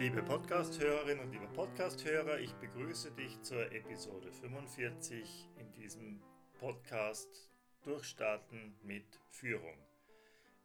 Liebe 0.00 0.22
Podcasthörerinnen 0.22 1.26
und 1.26 1.30
liebe 1.30 1.46
Podcasthörer, 1.48 2.40
ich 2.40 2.54
begrüße 2.54 3.10
dich 3.10 3.38
zur 3.42 3.70
Episode 3.70 4.32
45 4.32 5.46
in 5.58 5.70
diesem 5.72 6.22
Podcast 6.58 7.50
Durchstarten 7.82 8.74
mit 8.82 9.04
Führung. 9.28 9.76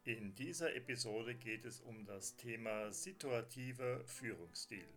In 0.04 0.34
dieser 0.34 0.74
Episode 0.74 1.34
geht 1.34 1.66
es 1.66 1.82
um 1.82 2.06
das 2.06 2.36
Thema 2.36 2.90
situativer 2.94 4.02
Führungsstil. 4.06 4.88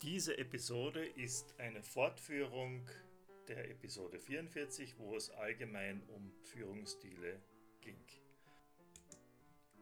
Diese 0.00 0.38
Episode 0.38 1.04
ist 1.04 1.54
eine 1.60 1.82
Fortführung 1.82 2.88
der 3.46 3.68
Episode 3.68 4.18
44, 4.18 4.98
wo 4.98 5.16
es 5.16 5.28
allgemein 5.28 6.02
um 6.08 6.32
Führungsstile 6.44 7.42
ging. 7.82 8.02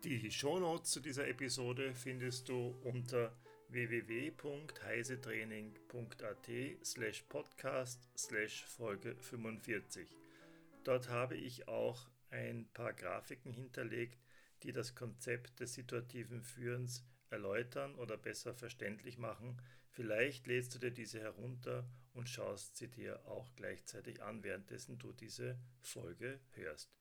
Die 0.04 0.30
Shownotes 0.30 0.92
zu 0.92 1.00
dieser 1.00 1.26
Episode 1.28 1.94
findest 1.94 2.48
du 2.48 2.74
unter 2.84 3.36
www.heisetraining.at 3.68 6.50
slash 6.82 7.22
podcast 7.28 8.08
slash 8.16 8.64
Folge 8.64 9.14
45. 9.16 10.08
Dort 10.84 11.10
habe 11.10 11.36
ich 11.36 11.68
auch 11.68 12.08
ein 12.30 12.66
paar 12.72 12.94
Grafiken 12.94 13.52
hinterlegt, 13.52 14.18
die 14.62 14.72
das 14.72 14.94
Konzept 14.94 15.60
des 15.60 15.74
situativen 15.74 16.40
Führens 16.40 17.04
erläutern 17.28 17.94
oder 17.96 18.16
besser 18.16 18.54
verständlich 18.54 19.18
machen. 19.18 19.60
Vielleicht 19.90 20.46
lädst 20.46 20.74
du 20.74 20.78
dir 20.78 20.92
diese 20.92 21.20
herunter 21.20 21.86
und 22.14 22.26
schaust 22.26 22.78
sie 22.78 22.88
dir 22.88 23.20
auch 23.26 23.54
gleichzeitig 23.54 24.22
an, 24.22 24.44
währenddessen 24.44 24.98
du 24.98 25.12
diese 25.12 25.58
Folge 25.82 26.40
hörst. 26.52 26.99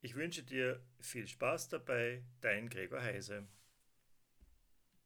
Ich 0.00 0.14
wünsche 0.14 0.44
dir 0.44 0.80
viel 1.00 1.26
Spaß 1.26 1.70
dabei, 1.70 2.22
dein 2.40 2.68
Gregor 2.68 3.02
Heise. 3.02 3.48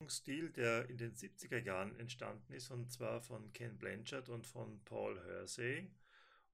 Stil, 0.06 0.50
der 0.50 0.90
in 0.90 0.98
den 0.98 1.14
70er 1.14 1.58
Jahren 1.58 1.96
entstanden 1.96 2.52
ist, 2.52 2.70
und 2.70 2.92
zwar 2.92 3.22
von 3.22 3.52
Ken 3.54 3.78
Blanchard 3.78 4.28
und 4.28 4.46
von 4.46 4.84
Paul 4.84 5.18
Hersey, 5.24 5.90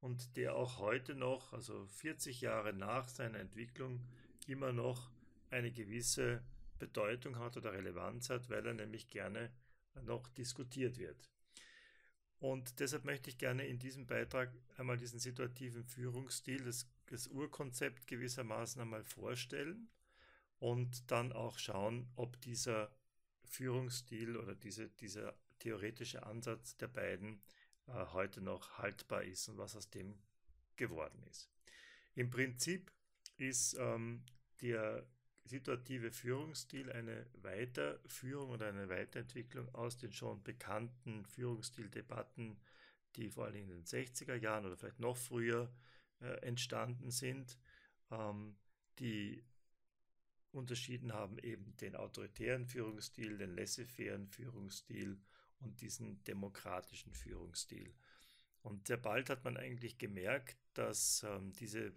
und 0.00 0.36
der 0.36 0.54
auch 0.54 0.78
heute 0.78 1.16
noch, 1.16 1.52
also 1.52 1.86
40 1.86 2.40
Jahre 2.40 2.72
nach 2.72 3.08
seiner 3.08 3.40
Entwicklung, 3.40 4.06
immer 4.46 4.72
noch 4.72 5.10
eine 5.50 5.72
gewisse 5.72 6.40
Bedeutung 6.78 7.38
hat 7.38 7.56
oder 7.56 7.72
Relevanz 7.72 8.30
hat, 8.30 8.48
weil 8.50 8.64
er 8.64 8.74
nämlich 8.74 9.08
gerne 9.08 9.50
noch 10.02 10.28
diskutiert 10.28 10.98
wird. 10.98 11.28
Und 12.38 12.78
deshalb 12.78 13.04
möchte 13.04 13.30
ich 13.30 13.38
gerne 13.38 13.66
in 13.66 13.80
diesem 13.80 14.06
Beitrag 14.06 14.52
einmal 14.76 14.96
diesen 14.96 15.18
situativen 15.18 15.84
Führungsstil, 15.84 16.62
das, 16.62 16.86
das 17.10 17.26
Urkonzept 17.26 18.06
gewissermaßen 18.06 18.80
einmal 18.80 19.04
vorstellen 19.04 19.88
und 20.58 21.10
dann 21.10 21.32
auch 21.32 21.58
schauen, 21.58 22.10
ob 22.16 22.40
dieser 22.40 22.94
Führungsstil 23.44 24.36
oder 24.36 24.54
diese, 24.54 24.88
dieser 24.90 25.34
theoretische 25.58 26.24
Ansatz 26.24 26.76
der 26.76 26.88
beiden 26.88 27.42
äh, 27.86 27.92
heute 28.12 28.40
noch 28.40 28.78
haltbar 28.78 29.24
ist 29.24 29.48
und 29.48 29.58
was 29.58 29.76
aus 29.76 29.90
dem 29.90 30.18
geworden 30.76 31.22
ist. 31.30 31.50
Im 32.14 32.30
Prinzip 32.30 32.92
ist 33.36 33.76
ähm, 33.78 34.24
der 34.60 35.06
situative 35.44 36.10
Führungsstil 36.10 36.92
eine 36.92 37.26
Weiterführung 37.34 38.50
oder 38.50 38.68
eine 38.68 38.88
Weiterentwicklung 38.88 39.74
aus 39.74 39.96
den 39.96 40.12
schon 40.12 40.42
bekannten 40.42 41.24
Führungsstildebatten, 41.26 42.60
die 43.16 43.30
vor 43.30 43.46
allem 43.46 43.56
in 43.56 43.68
den 43.68 43.84
60er 43.84 44.34
Jahren 44.34 44.66
oder 44.66 44.76
vielleicht 44.76 45.00
noch 45.00 45.16
früher 45.16 45.72
äh, 46.20 46.46
entstanden 46.46 47.10
sind, 47.10 47.58
ähm, 48.10 48.56
die 48.98 49.44
unterschieden 50.52 51.12
haben 51.12 51.38
eben 51.38 51.76
den 51.76 51.94
autoritären 51.94 52.66
Führungsstil, 52.66 53.38
den 53.38 53.54
laissez-faire 53.54 54.26
Führungsstil 54.30 55.20
und 55.60 55.80
diesen 55.80 56.22
demokratischen 56.24 57.12
Führungsstil. 57.12 57.94
Und 58.62 58.88
sehr 58.88 58.96
bald 58.96 59.30
hat 59.30 59.44
man 59.44 59.56
eigentlich 59.56 59.98
gemerkt, 59.98 60.56
dass 60.74 61.22
ähm, 61.22 61.52
diese 61.52 61.92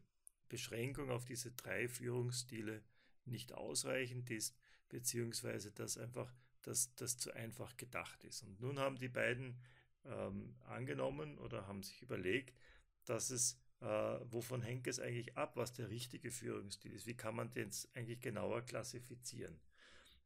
Beschränkung 0.49 1.09
auf 1.09 1.25
diese 1.25 1.51
drei 1.51 1.87
Führungsstile 1.87 2.83
nicht 3.25 3.53
ausreichend 3.53 4.29
ist, 4.29 4.55
beziehungsweise 4.89 5.71
dass 5.71 5.97
einfach 5.97 6.31
dass 6.63 6.93
das 6.95 7.17
zu 7.17 7.33
einfach 7.33 7.75
gedacht 7.77 8.23
ist. 8.23 8.43
Und 8.43 8.59
nun 8.59 8.79
haben 8.79 8.97
die 8.97 9.09
beiden 9.09 9.59
ähm, 10.05 10.55
angenommen 10.67 11.37
oder 11.37 11.67
haben 11.67 11.83
sich 11.83 12.01
überlegt, 12.01 12.59
dass 13.05 13.29
es, 13.29 13.59
äh, 13.81 14.19
wovon 14.31 14.61
hängt 14.61 14.87
es 14.87 14.99
eigentlich 14.99 15.37
ab, 15.37 15.55
was 15.55 15.73
der 15.73 15.89
richtige 15.89 16.31
Führungsstil 16.31 16.93
ist? 16.93 17.07
Wie 17.07 17.17
kann 17.17 17.35
man 17.35 17.51
den 17.51 17.71
eigentlich 17.95 18.21
genauer 18.21 18.61
klassifizieren? 18.61 19.59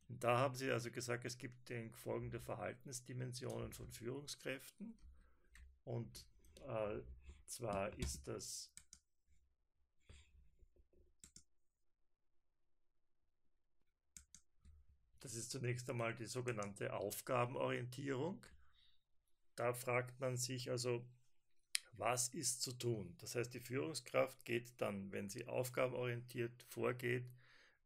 Und 0.07 0.23
da 0.23 0.37
haben 0.37 0.55
sie 0.55 0.71
also 0.71 0.91
gesagt, 0.91 1.25
es 1.25 1.37
gibt 1.37 1.69
den 1.69 1.91
folgende 1.93 2.39
Verhaltensdimensionen 2.39 3.73
von 3.73 3.91
Führungskräften. 3.91 4.97
Und 5.83 6.25
äh, 6.67 6.99
zwar 7.47 7.97
ist 7.97 8.27
das 8.27 8.71
Das 15.25 15.33
ist 15.33 15.49
zunächst 15.49 15.89
einmal 15.89 16.13
die 16.13 16.27
sogenannte 16.27 16.93
Aufgabenorientierung. 16.93 18.45
Da 19.55 19.73
fragt 19.73 20.19
man 20.19 20.37
sich 20.37 20.69
also, 20.69 21.03
was 21.97 22.29
ist 22.29 22.61
zu 22.61 22.73
tun? 22.73 23.15
Das 23.19 23.35
heißt, 23.35 23.53
die 23.53 23.59
Führungskraft 23.59 24.43
geht 24.45 24.79
dann, 24.79 25.11
wenn 25.11 25.29
sie 25.29 25.47
aufgabenorientiert 25.47 26.63
vorgeht, 26.69 27.29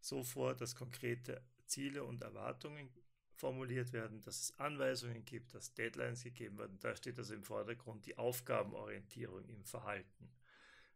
so 0.02 0.24
vor, 0.24 0.56
dass 0.56 0.76
konkrete 0.76 1.42
Ziele 1.66 2.04
und 2.04 2.22
Erwartungen 2.22 2.90
formuliert 3.36 3.94
werden, 3.94 4.22
dass 4.22 4.42
es 4.42 4.60
Anweisungen 4.60 5.24
gibt, 5.26 5.54
dass 5.54 5.74
Deadlines 5.74 6.24
gegeben 6.24 6.58
werden. 6.58 6.78
Da 6.80 6.96
steht 6.96 7.18
also 7.18 7.34
im 7.34 7.44
Vordergrund 7.44 8.06
die 8.06 8.18
Aufgabenorientierung 8.18 9.48
im 9.48 9.64
Verhalten. 9.64 10.30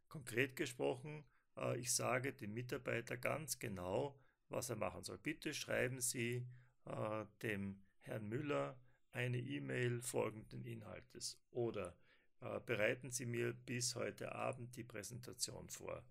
Konkret 0.09 0.56
gesprochen, 0.56 1.24
äh, 1.57 1.78
ich 1.80 1.94
sage 1.94 2.34
dem 2.34 2.53
Mitarbeiter 2.53 3.18
ganz 3.18 3.59
genau, 3.59 4.19
was 4.50 4.69
er 4.69 4.75
machen 4.75 5.03
soll. 5.03 5.18
Bitte 5.18 5.53
schreiben 5.53 6.01
Sie 6.01 6.45
äh, 6.85 7.25
dem 7.41 7.81
Herrn 8.01 8.28
Müller 8.28 8.78
eine 9.12 9.40
E-Mail 9.40 10.01
folgenden 10.01 10.66
Inhaltes 10.66 11.40
oder 11.51 11.95
äh, 12.43 12.59
bereiten 12.65 13.11
Sie 13.11 13.25
mir 13.25 13.53
bis 13.53 13.95
heute 13.95 14.33
Abend 14.33 14.75
die 14.75 14.83
Präsentation 14.83 15.69
vor 15.69 16.03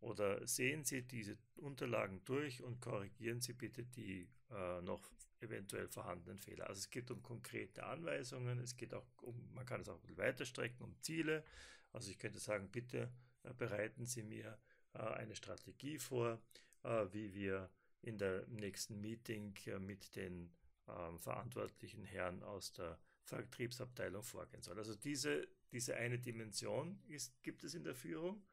oder 0.00 0.46
sehen 0.46 0.84
Sie 0.84 1.02
diese 1.02 1.36
Unterlagen 1.56 2.22
durch 2.24 2.62
und 2.62 2.80
korrigieren 2.80 3.40
Sie 3.40 3.52
bitte 3.52 3.84
die 3.84 4.28
äh, 4.50 4.80
noch 4.82 5.10
eventuell 5.40 5.88
vorhandenen 5.88 6.38
Fehler. 6.38 6.68
Also 6.68 6.80
es 6.80 6.90
geht 6.90 7.10
um 7.10 7.22
konkrete 7.22 7.84
Anweisungen, 7.84 8.58
es 8.60 8.76
geht 8.76 8.94
auch 8.94 9.06
um, 9.22 9.52
man 9.54 9.66
kann 9.66 9.80
es 9.80 9.88
auch 9.88 10.00
weiter 10.16 10.44
strecken, 10.44 10.82
um 10.82 11.00
Ziele. 11.02 11.44
Also 11.92 12.10
ich 12.10 12.18
könnte 12.18 12.38
sagen, 12.38 12.68
bitte 12.70 13.10
äh, 13.42 13.54
bereiten 13.54 14.06
Sie 14.06 14.22
mir 14.22 14.58
äh, 14.94 14.98
eine 14.98 15.36
Strategie 15.36 15.98
vor, 15.98 16.40
äh, 16.82 17.06
wie 17.12 17.34
wir 17.34 17.70
in 18.02 18.18
der 18.18 18.46
nächsten 18.48 19.00
Meeting 19.00 19.54
äh, 19.66 19.78
mit 19.78 20.16
den 20.16 20.52
ähm, 20.88 21.18
verantwortlichen 21.18 22.04
Herren 22.04 22.42
aus 22.42 22.72
der 22.72 22.98
Vertriebsabteilung 23.24 24.22
vorgehen 24.22 24.62
soll. 24.62 24.78
Also 24.78 24.94
diese, 24.94 25.48
diese 25.72 25.96
eine 25.96 26.18
Dimension 26.18 26.98
ist, 27.08 27.42
gibt 27.42 27.64
es 27.64 27.74
in 27.74 27.84
der 27.84 27.94
Führung. 27.94 28.44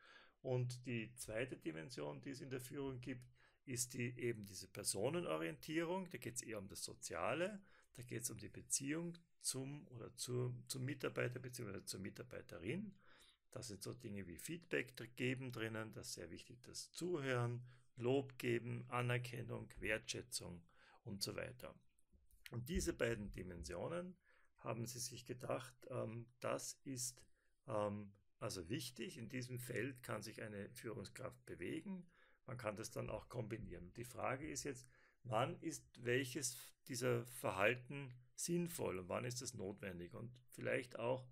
Und 0.42 0.86
die 0.86 1.14
zweite 1.16 1.56
Dimension, 1.58 2.22
die 2.22 2.32
es 2.32 2.42
in 2.42 2.50
der 2.50 2.60
Führung 2.60 3.00
gibt, 3.00 3.26
ist 3.66 3.94
die, 3.94 4.20
eben 4.20 4.46
diese 4.46 4.68
Personenorientierung. 4.68 6.10
Da 6.10 6.18
geht 6.18 6.36
es 6.36 6.42
eher 6.42 6.60
um 6.60 6.68
das 6.68 6.84
Soziale, 6.84 7.62
da 7.96 8.04
geht 8.04 8.24
es 8.24 8.30
um 8.30 8.38
die 8.38 8.50
Beziehung 8.50 9.18
zum 9.40 9.88
oder 9.88 10.14
zu, 10.16 10.54
zum 10.68 10.84
Mitarbeiter 10.84 11.40
bzw. 11.40 11.86
zur 11.86 12.00
Mitarbeiterin. 12.00 12.94
Da 13.52 13.62
sind 13.62 13.84
so 13.84 13.94
Dinge 13.94 14.28
wie 14.28 14.38
Feedback 14.38 14.96
geben 15.16 15.52
drinnen, 15.52 15.94
das 15.94 16.08
ist 16.08 16.14
sehr 16.16 16.32
wichtig, 16.32 16.62
das 16.64 16.92
Zuhören, 16.92 17.62
Lob 17.96 18.40
geben, 18.40 18.84
Anerkennung, 18.90 19.70
Wertschätzung 19.80 20.64
und 21.04 21.22
so 21.22 21.36
weiter. 21.36 21.76
Und 22.50 22.68
diese 22.70 22.94
beiden 22.94 23.32
Dimensionen 23.32 24.16
haben 24.64 24.86
sie 24.86 25.00
sich 25.00 25.26
gedacht, 25.26 25.74
ähm, 25.90 26.26
das 26.40 26.80
ist 26.84 27.22
ähm, 27.68 28.12
also 28.40 28.68
wichtig. 28.70 29.18
In 29.18 29.30
diesem 29.30 29.60
Feld 29.60 30.02
kann 30.04 30.22
sich 30.22 30.42
eine 30.42 30.70
Führungskraft 30.70 31.46
bewegen. 31.46 32.06
Man 32.46 32.58
kann 32.58 32.76
das 32.76 32.92
dann 32.92 33.10
auch 33.10 33.30
kombinieren. 33.30 33.94
Die 33.94 34.04
Frage 34.04 34.50
ist 34.50 34.64
jetzt, 34.64 34.88
wann 35.24 35.60
ist 35.62 35.86
welches 36.04 36.58
dieser 36.88 37.26
Verhalten 37.26 38.14
sinnvoll 38.36 39.00
und 39.00 39.10
wann 39.10 39.26
ist 39.26 39.42
das 39.42 39.54
notwendig? 39.54 40.14
Und 40.14 40.32
vielleicht 40.50 41.00
auch, 41.00 41.28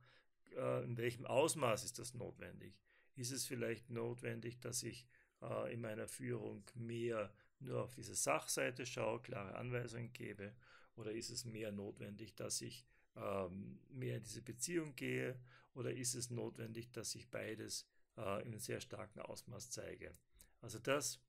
äh, 0.55 0.83
in 0.83 0.97
welchem 0.97 1.25
Ausmaß 1.25 1.83
ist 1.83 1.99
das 1.99 2.13
notwendig? 2.13 2.79
Ist 3.15 3.31
es 3.31 3.45
vielleicht 3.45 3.89
notwendig, 3.89 4.59
dass 4.59 4.83
ich 4.83 5.07
äh, 5.41 5.73
in 5.73 5.81
meiner 5.81 6.07
Führung 6.07 6.63
mehr 6.75 7.33
nur 7.59 7.83
auf 7.83 7.93
diese 7.93 8.15
Sachseite 8.15 8.85
schaue, 8.85 9.21
klare 9.21 9.55
Anweisungen 9.55 10.13
gebe? 10.13 10.55
Oder 10.95 11.11
ist 11.11 11.29
es 11.29 11.45
mehr 11.45 11.71
notwendig, 11.71 12.35
dass 12.35 12.61
ich 12.61 12.85
ähm, 13.15 13.79
mehr 13.89 14.17
in 14.17 14.23
diese 14.23 14.41
Beziehung 14.41 14.95
gehe? 14.95 15.39
Oder 15.73 15.93
ist 15.93 16.15
es 16.15 16.29
notwendig, 16.29 16.91
dass 16.91 17.15
ich 17.15 17.29
beides 17.29 17.87
äh, 18.17 18.45
in 18.45 18.57
sehr 18.59 18.81
starken 18.81 19.19
Ausmaß 19.21 19.69
zeige? 19.69 20.13
Also 20.61 20.79
das 20.79 21.19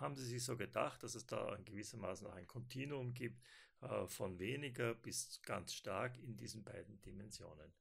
haben 0.00 0.14
sie 0.16 0.26
sich 0.26 0.44
so 0.44 0.56
gedacht, 0.56 1.02
dass 1.02 1.14
es 1.14 1.26
da 1.26 1.58
gewissermaßen 1.64 2.26
auch 2.26 2.34
ein 2.34 2.46
Kontinuum 2.46 3.14
gibt, 3.14 3.42
äh, 3.80 4.06
von 4.06 4.38
weniger 4.38 4.94
bis 4.94 5.40
ganz 5.42 5.74
stark 5.74 6.18
in 6.18 6.36
diesen 6.36 6.62
beiden 6.62 7.00
Dimensionen. 7.02 7.72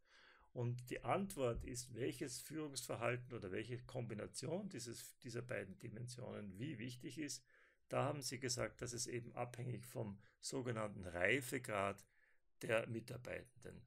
Und 0.54 0.90
die 0.90 1.04
Antwort 1.04 1.64
ist, 1.64 1.94
welches 1.94 2.42
Führungsverhalten 2.42 3.34
oder 3.34 3.52
welche 3.52 3.78
Kombination 3.84 4.68
dieses, 4.68 5.18
dieser 5.20 5.42
beiden 5.42 5.78
Dimensionen 5.80 6.58
wie 6.60 6.78
wichtig 6.78 7.20
ist. 7.20 7.44
Da 7.88 8.04
haben 8.04 8.22
sie 8.22 8.40
gesagt, 8.40 8.82
dass 8.82 8.94
es 8.94 9.08
eben 9.08 9.34
abhängig 9.34 9.86
vom 9.86 10.20
sogenannten 10.42 11.06
Reifegrad 11.06 12.04
der 12.62 12.88
Mitarbeitenden. 12.88 13.82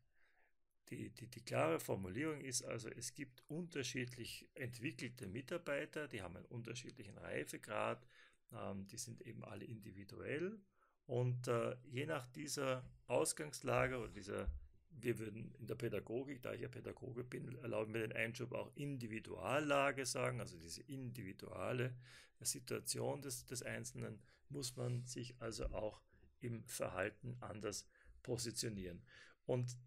Die, 0.90 1.10
die, 1.10 1.28
die 1.28 1.40
klare 1.40 1.80
Formulierung 1.80 2.40
ist 2.40 2.62
also, 2.62 2.88
es 2.90 3.14
gibt 3.14 3.42
unterschiedlich 3.48 4.48
entwickelte 4.54 5.26
Mitarbeiter, 5.26 6.08
die 6.08 6.20
haben 6.20 6.36
einen 6.36 6.46
unterschiedlichen 6.46 7.16
Reifegrad, 7.16 8.06
ähm, 8.52 8.86
die 8.88 8.98
sind 8.98 9.22
eben 9.22 9.44
alle 9.44 9.64
individuell 9.64 10.60
und 11.06 11.48
äh, 11.48 11.76
je 11.84 12.06
nach 12.06 12.26
dieser 12.26 12.84
Ausgangslage 13.06 13.98
oder 13.98 14.08
dieser, 14.08 14.50
wir 14.90 15.18
würden 15.18 15.54
in 15.58 15.66
der 15.66 15.74
Pädagogik, 15.74 16.42
da 16.42 16.52
ich 16.52 16.62
ja 16.62 16.68
Pädagoge 16.68 17.24
bin, 17.24 17.56
erlauben 17.58 17.94
wir 17.94 18.02
den 18.02 18.16
Einschub 18.16 18.52
auch 18.52 18.70
Individuallage 18.74 20.06
sagen, 20.06 20.40
also 20.40 20.58
diese 20.58 20.82
individuelle 20.82 21.94
Situation 22.40 23.22
des, 23.22 23.46
des 23.46 23.62
Einzelnen 23.62 24.22
muss 24.48 24.76
man 24.76 25.04
sich 25.04 25.40
also 25.40 25.66
auch 25.66 26.02
im 26.40 26.64
Verhalten 26.64 27.36
anders 27.40 27.86
positionieren. 28.24 29.00
Und 29.46 29.78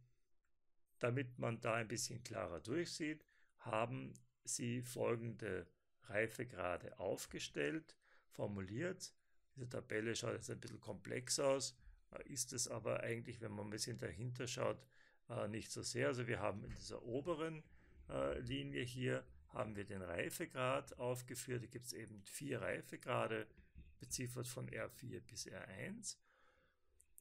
damit 1.00 1.38
man 1.38 1.60
da 1.60 1.74
ein 1.74 1.90
bisschen 1.90 2.24
klarer 2.24 2.62
durchsieht, 2.62 3.26
haben 3.60 4.14
sie 4.46 4.82
folgende 4.82 5.68
Reifegrade 6.04 6.98
aufgestellt, 7.00 7.98
formuliert. 8.30 9.14
Diese 9.56 9.68
Tabelle 9.68 10.16
schaut 10.16 10.34
jetzt 10.34 10.50
ein 10.50 10.60
bisschen 10.62 10.80
komplex 10.80 11.40
aus, 11.40 11.78
ist 12.26 12.54
es 12.54 12.70
aber 12.70 13.02
eigentlich, 13.02 13.42
wenn 13.42 13.52
man 13.52 13.68
ein 13.68 13.72
bisschen 13.72 13.98
dahinter 13.98 14.48
schaut, 14.48 14.82
äh, 15.30 15.48
nicht 15.50 15.72
so 15.72 15.82
sehr. 15.82 16.08
Also 16.08 16.28
wir 16.28 16.40
haben 16.40 16.64
in 16.64 16.74
dieser 16.76 17.04
oberen 17.04 17.64
äh, 18.10 18.40
Linie 18.40 18.84
hier 18.84 19.26
haben 19.50 19.76
wir 19.76 19.86
den 19.86 20.02
Reifegrad 20.02 20.98
aufgeführt. 21.00 21.64
Da 21.64 21.68
gibt 21.68 21.88
es 21.88 21.94
eben 21.94 22.22
vier 22.24 22.62
Reifegrade, 22.62 23.48
beziffert 24.00 24.48
von 24.48 24.70
R4 24.70 25.22
bis 25.22 25.48
R1. 25.48 26.18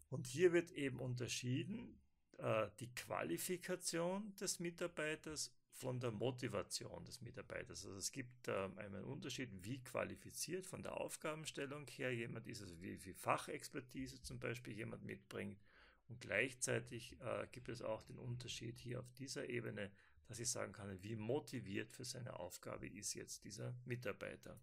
Und 0.09 0.27
hier 0.27 0.53
wird 0.53 0.71
eben 0.73 1.01
unterschieden 1.01 1.99
äh, 2.39 2.69
die 2.81 2.95
Qualifikation 2.95 4.35
des 4.37 4.61
Mitarbeiters 4.61 5.53
von 5.71 6.01
der 6.01 6.11
Motivation 6.11 7.05
des 7.05 7.21
Mitarbeiters. 7.21 7.85
Also 7.85 7.97
es 7.99 8.13
gibt 8.13 8.49
äh, 8.49 8.69
einen 8.77 9.05
Unterschied, 9.05 9.51
wie 9.63 9.83
qualifiziert 9.83 10.67
von 10.67 10.83
der 10.83 10.97
Aufgabenstellung 10.97 11.87
her 11.89 12.15
jemand 12.15 12.47
ist, 12.47 12.63
also 12.63 12.81
wie 12.81 12.97
viel 12.97 13.15
Fachexpertise 13.15 14.23
zum 14.23 14.39
Beispiel 14.39 14.75
jemand 14.75 15.05
mitbringt. 15.05 15.63
Und 16.09 16.21
gleichzeitig 16.21 17.21
äh, 17.21 17.47
gibt 17.53 17.69
es 17.69 17.83
auch 17.83 18.03
den 18.03 18.19
Unterschied 18.19 18.79
hier 18.79 19.01
auf 19.01 19.11
dieser 19.13 19.49
Ebene, 19.49 19.91
dass 20.29 20.39
ich 20.39 20.49
sagen 20.49 20.73
kann, 20.73 21.03
wie 21.03 21.17
motiviert 21.17 21.93
für 21.93 22.05
seine 22.05 22.39
Aufgabe 22.39 22.87
ist 22.87 23.15
jetzt 23.15 23.45
dieser 23.45 23.75
Mitarbeiter. 23.85 24.59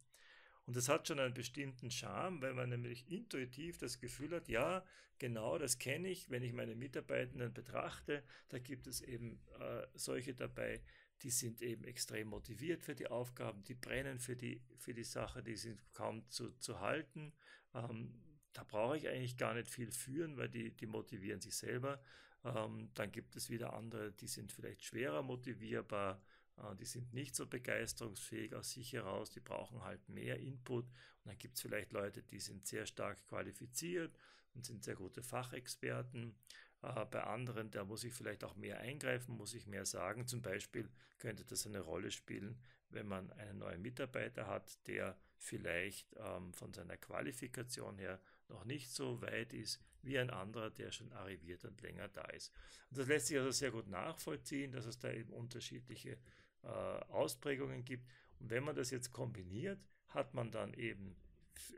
Und 0.66 0.76
das 0.78 0.88
hat 0.88 1.08
schon 1.08 1.20
einen 1.20 1.34
bestimmten 1.34 1.92
Charme, 1.92 2.42
weil 2.42 2.54
man 2.54 2.70
nämlich 2.70 3.10
intuitiv 3.10 3.78
das 3.78 4.00
Gefühl 4.00 4.34
hat, 4.34 4.48
ja, 4.48 4.86
genau 5.20 5.58
das 5.58 5.78
kenne 5.78 6.10
ich, 6.10 6.30
wenn 6.30 6.44
ich 6.44 6.54
meine 6.54 6.76
Mitarbeitenden 6.76 7.54
betrachte, 7.54 8.24
da 8.50 8.60
gibt 8.60 8.88
es 8.88 9.02
eben 9.02 9.40
äh, 9.60 9.86
solche 9.94 10.34
dabei, 10.34 10.82
die 11.22 11.30
sind 11.30 11.62
eben 11.62 11.84
extrem 11.86 12.30
motiviert 12.30 12.84
für 12.84 12.96
die 12.96 13.08
Aufgaben, 13.08 13.64
die 13.64 13.76
brennen 13.76 14.20
für 14.20 14.36
die, 14.36 14.62
für 14.78 14.94
die 14.94 15.04
Sache, 15.04 15.44
die 15.44 15.56
sind 15.56 15.80
kaum 15.94 16.30
zu, 16.30 16.52
zu 16.60 16.80
halten. 16.80 17.34
Ähm, 17.74 18.14
da 18.54 18.64
brauche 18.64 18.98
ich 18.98 19.08
eigentlich 19.08 19.38
gar 19.38 19.54
nicht 19.54 19.70
viel 19.70 19.92
führen, 19.92 20.38
weil 20.38 20.50
die, 20.50 20.72
die 20.72 20.86
motivieren 20.86 21.42
sich 21.42 21.56
selber. 21.56 22.02
Ähm, 22.44 22.90
dann 22.94 23.12
gibt 23.12 23.36
es 23.36 23.50
wieder 23.50 23.74
andere, 23.74 24.12
die 24.12 24.28
sind 24.28 24.52
vielleicht 24.52 24.84
schwerer 24.84 25.24
motivierbar, 25.24 26.22
die 26.80 26.86
sind 26.86 27.14
nicht 27.14 27.36
so 27.36 27.46
begeisterungsfähig 27.48 28.54
aus 28.56 28.72
sich 28.72 28.94
heraus, 28.94 29.30
die 29.30 29.40
brauchen 29.40 29.84
halt 29.84 30.08
mehr 30.10 30.40
Input. 30.40 30.86
Und 30.86 31.26
dann 31.26 31.38
gibt 31.38 31.56
es 31.56 31.62
vielleicht 31.62 31.92
Leute, 31.92 32.24
die 32.24 32.40
sind 32.40 32.68
sehr 32.68 32.86
stark 32.86 33.26
qualifiziert 33.28 34.18
und 34.54 34.66
sind 34.66 34.84
sehr 34.84 34.96
gute 34.96 35.24
Fachexperten. 35.24 36.36
Äh, 36.82 37.06
bei 37.06 37.24
anderen, 37.24 37.72
da 37.72 37.86
muss 37.86 38.04
ich 38.04 38.14
vielleicht 38.14 38.44
auch 38.44 38.56
mehr 38.56 38.80
eingreifen, 38.80 39.36
muss 39.36 39.54
ich 39.54 39.68
mehr 39.68 39.86
sagen. 39.86 40.28
Zum 40.28 40.42
Beispiel 40.42 40.90
könnte 41.18 41.46
das 41.46 41.66
eine 41.66 41.80
Rolle 41.80 42.12
spielen, 42.12 42.60
wenn 42.90 43.08
man 43.08 43.32
einen 43.32 43.60
neuen 43.60 43.82
Mitarbeiter 43.82 44.48
hat, 44.48 44.78
der 44.88 45.18
vielleicht 45.38 46.16
ähm, 46.18 46.54
von 46.54 46.74
seiner 46.74 46.98
Qualifikation 46.98 47.98
her 47.98 48.20
noch 48.50 48.66
nicht 48.66 48.92
so 48.92 49.22
weit 49.22 49.54
ist 49.54 49.82
wie 50.02 50.20
ein 50.20 50.30
anderer, 50.30 50.70
der 50.70 50.92
schon 50.92 51.12
arriviert 51.14 51.64
und 51.66 51.82
länger 51.82 52.10
da 52.10 52.24
ist. 52.26 52.52
Und 52.90 52.98
das 52.98 53.08
lässt 53.08 53.28
sich 53.28 53.38
also 53.38 53.52
sehr 53.52 53.72
gut 53.72 53.88
nachvollziehen, 53.88 54.72
dass 54.72 54.86
es 54.86 55.00
da 55.00 55.12
eben 55.12 55.32
unterschiedliche 55.32 56.18
äh, 56.64 56.68
Ausprägungen 56.68 57.84
gibt. 57.86 58.10
Und 58.40 58.50
wenn 58.50 58.64
man 58.64 58.76
das 58.76 58.92
jetzt 58.92 59.12
kombiniert, 59.12 59.80
hat 60.08 60.34
man 60.34 60.52
dann 60.52 60.74
eben 60.74 61.16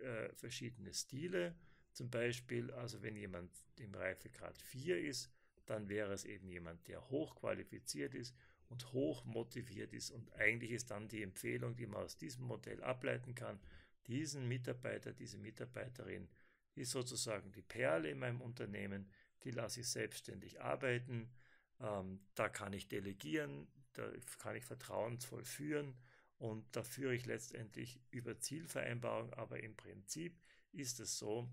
äh, 0.02 0.34
verschiedene 0.34 0.94
Stile. 0.94 1.56
Zum 1.92 2.10
Beispiel, 2.10 2.72
also 2.72 3.02
wenn 3.02 3.16
jemand 3.16 3.52
im 3.78 3.94
Reifegrad 3.96 4.62
4 4.62 5.00
ist, 5.00 5.32
dann 5.66 5.90
wäre 5.90 6.14
es 6.14 6.26
eben 6.26 6.48
jemand, 6.48 6.88
der 6.88 7.10
hochqualifiziert 7.10 8.14
ist 8.14 8.36
und 8.70 8.92
hoch 8.94 9.26
motiviert 9.26 9.94
ist. 9.94 10.12
Und 10.12 10.34
eigentlich 10.34 10.72
ist 10.72 10.92
dann 10.92 11.08
die 11.08 11.24
Empfehlung, 11.24 11.76
die 11.76 11.88
man 11.88 12.04
aus 12.04 12.18
diesem 12.18 12.46
Modell 12.46 12.84
ableiten 12.84 13.36
kann, 13.36 13.60
diesen 14.08 14.48
Mitarbeiter, 14.48 15.14
diese 15.14 15.38
Mitarbeiterin 15.38 16.30
ist 16.76 16.92
sozusagen 16.92 17.52
die 17.52 17.62
Perle 17.62 18.10
in 18.10 18.20
meinem 18.20 18.42
Unternehmen, 18.42 19.10
die 19.44 19.52
lasse 19.52 19.80
ich 19.80 19.90
selbstständig 19.90 20.62
arbeiten, 20.62 21.32
ähm, 21.80 22.20
da 22.36 22.50
kann 22.50 22.74
ich 22.74 22.88
delegieren, 22.88 23.68
da 23.96 24.12
kann 24.40 24.56
ich 24.56 24.66
vertrauensvoll 24.66 25.44
führen 25.44 25.96
und 26.38 26.76
da 26.76 26.84
führe 26.84 27.16
ich 27.16 27.26
letztendlich 27.26 28.00
über 28.12 28.40
Zielvereinbarung, 28.40 29.34
aber 29.34 29.62
im 29.62 29.76
Prinzip 29.76 30.40
ist 30.72 31.00
es 31.00 31.18
so, 31.18 31.50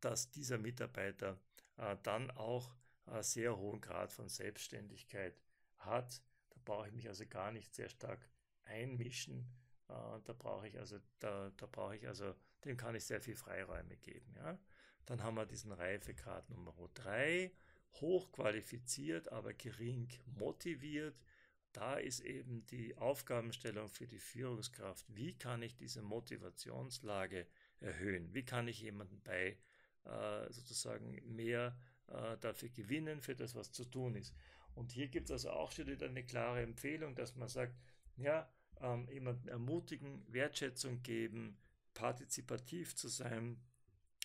dass 0.00 0.30
dieser 0.30 0.58
Mitarbeiter 0.58 1.38
äh, 1.76 1.96
dann 2.02 2.30
auch 2.32 2.74
äh, 3.06 3.22
sehr 3.22 3.56
hohen 3.56 3.80
Grad 3.80 4.12
von 4.12 4.28
Selbstständigkeit 4.28 5.40
hat. 5.76 6.22
Da 6.50 6.60
brauche 6.64 6.88
ich 6.88 6.94
mich 6.94 7.08
also 7.08 7.26
gar 7.26 7.52
nicht 7.52 7.74
sehr 7.74 7.88
stark 7.88 8.28
einmischen. 8.64 9.46
Äh, 9.88 10.20
da 10.24 10.32
brauche 10.32 10.68
ich 10.68 10.78
also, 10.78 10.98
da, 11.18 11.50
da 11.56 11.66
brauche 11.66 11.96
ich 11.96 12.06
also, 12.06 12.34
dem 12.64 12.76
kann 12.76 12.94
ich 12.94 13.04
sehr 13.04 13.20
viel 13.20 13.36
Freiräume 13.36 13.96
geben. 13.96 14.34
Ja? 14.36 14.58
Dann 15.06 15.22
haben 15.22 15.36
wir 15.36 15.46
diesen 15.46 15.72
Reifegrad 15.72 16.48
Nummer 16.50 16.74
3, 16.94 17.52
hochqualifiziert, 17.94 19.30
aber 19.32 19.52
gering 19.52 20.08
motiviert 20.26 21.16
da 21.72 21.96
ist 21.96 22.20
eben 22.20 22.64
die 22.66 22.96
Aufgabenstellung 22.96 23.88
für 23.88 24.06
die 24.06 24.18
Führungskraft, 24.18 25.04
wie 25.14 25.36
kann 25.36 25.62
ich 25.62 25.76
diese 25.76 26.02
Motivationslage 26.02 27.46
erhöhen? 27.80 28.32
Wie 28.34 28.44
kann 28.44 28.68
ich 28.68 28.80
jemanden 28.80 29.20
bei 29.22 29.58
äh, 30.04 30.52
sozusagen 30.52 31.20
mehr 31.34 31.78
äh, 32.08 32.36
dafür 32.38 32.70
gewinnen, 32.70 33.20
für 33.20 33.34
das, 33.34 33.54
was 33.54 33.72
zu 33.72 33.84
tun 33.84 34.14
ist? 34.14 34.34
Und 34.74 34.92
hier 34.92 35.08
gibt 35.08 35.26
es 35.26 35.32
also 35.32 35.50
auch 35.50 35.72
schon 35.72 35.86
wieder 35.86 36.06
eine 36.06 36.24
klare 36.24 36.62
Empfehlung, 36.62 37.14
dass 37.14 37.36
man 37.36 37.48
sagt, 37.48 37.74
ja, 38.16 38.50
ähm, 38.80 39.08
jemanden 39.10 39.48
ermutigen, 39.48 40.24
Wertschätzung 40.32 41.02
geben, 41.02 41.58
partizipativ 41.94 42.94
zu 42.94 43.08
sein, 43.08 43.60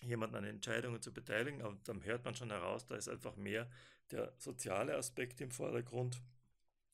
jemanden 0.02 0.36
an 0.36 0.44
Entscheidungen 0.44 1.02
zu 1.02 1.14
beteiligen, 1.14 1.62
aber 1.62 1.78
dann 1.84 2.04
hört 2.04 2.24
man 2.26 2.36
schon 2.36 2.52
heraus, 2.52 2.86
da 2.86 2.96
ist 2.96 3.10
einfach 3.10 3.36
mehr 3.36 3.70
der 4.12 4.34
soziale 4.38 4.96
Aspekt 4.96 5.42
im 5.42 5.52
Vordergrund 5.52 6.22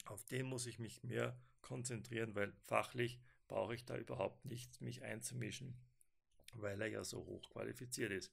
auf 0.10 0.24
den 0.26 0.46
muss 0.46 0.66
ich 0.66 0.80
mich 0.80 1.04
mehr 1.04 1.38
konzentrieren, 1.62 2.36
weil 2.36 2.54
fachlich 2.64 3.20
brauche 3.48 3.76
ich 3.76 3.86
da 3.86 3.98
überhaupt 3.98 4.46
nichts, 4.46 4.82
mich 4.82 5.04
einzumischen, 5.04 5.76
weil 6.54 6.82
er 6.82 6.88
ja 6.88 7.04
so 7.04 7.26
hoch 7.26 7.50
qualifiziert 7.52 8.12
ist. 8.12 8.32